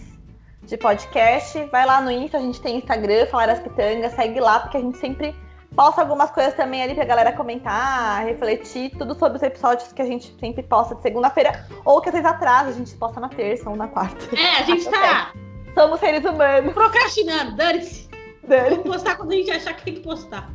de 0.64 0.76
podcast, 0.76 1.64
vai 1.72 1.86
lá 1.86 2.02
no 2.02 2.10
Insta, 2.10 2.36
a 2.36 2.40
gente 2.40 2.60
tem 2.60 2.76
Instagram, 2.76 3.24
Falar 3.28 3.62
Pitangas, 3.62 4.12
segue 4.12 4.38
lá, 4.38 4.60
porque 4.60 4.76
a 4.76 4.80
gente 4.80 4.98
sempre 4.98 5.34
posta 5.74 6.02
algumas 6.02 6.30
coisas 6.32 6.52
também 6.52 6.82
ali 6.82 6.94
pra 6.94 7.06
galera 7.06 7.32
comentar, 7.32 8.26
refletir, 8.26 8.90
tudo 8.90 9.18
sobre 9.18 9.38
os 9.38 9.42
episódios 9.42 9.90
que 9.90 10.02
a 10.02 10.04
gente 10.04 10.36
sempre 10.38 10.62
posta 10.62 10.96
de 10.96 11.00
segunda-feira, 11.00 11.66
ou 11.86 12.02
que 12.02 12.10
às 12.10 12.14
vezes 12.14 12.28
atrasa, 12.28 12.68
a 12.68 12.72
gente 12.72 12.94
posta 12.96 13.18
na 13.18 13.30
terça 13.30 13.70
ou 13.70 13.74
na 13.74 13.88
quarta. 13.88 14.36
É, 14.36 14.58
a 14.58 14.62
gente 14.64 14.84
tá. 14.92 15.32
Somos 15.72 15.98
seres 15.98 16.22
humanos. 16.26 16.74
Procrastinando, 16.74 17.56
dane-se. 17.56 18.07
Dane 18.48 18.70
Vamos 18.70 18.84
postar 18.84 19.16
quando 19.16 19.32
a 19.32 19.34
gente 19.34 19.50
achar 19.50 19.74
que 19.74 19.84
tem 19.84 19.94
que 19.94 20.00
postar. 20.00 20.50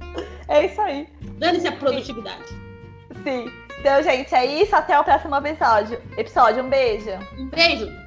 É 0.48 0.66
isso 0.66 0.82
aí. 0.82 1.08
Dane-se 1.38 1.68
a 1.68 1.72
produtividade. 1.72 2.50
Sim. 3.24 3.52
Então, 3.80 4.02
gente, 4.04 4.34
é 4.34 4.46
isso. 4.62 4.76
Até 4.76 5.00
o 5.00 5.04
próximo 5.04 5.36
episódio. 5.36 6.02
Episódio, 6.18 6.64
um 6.64 6.70
beijo. 6.70 7.12
Um 7.38 7.50
beijo. 7.50 8.03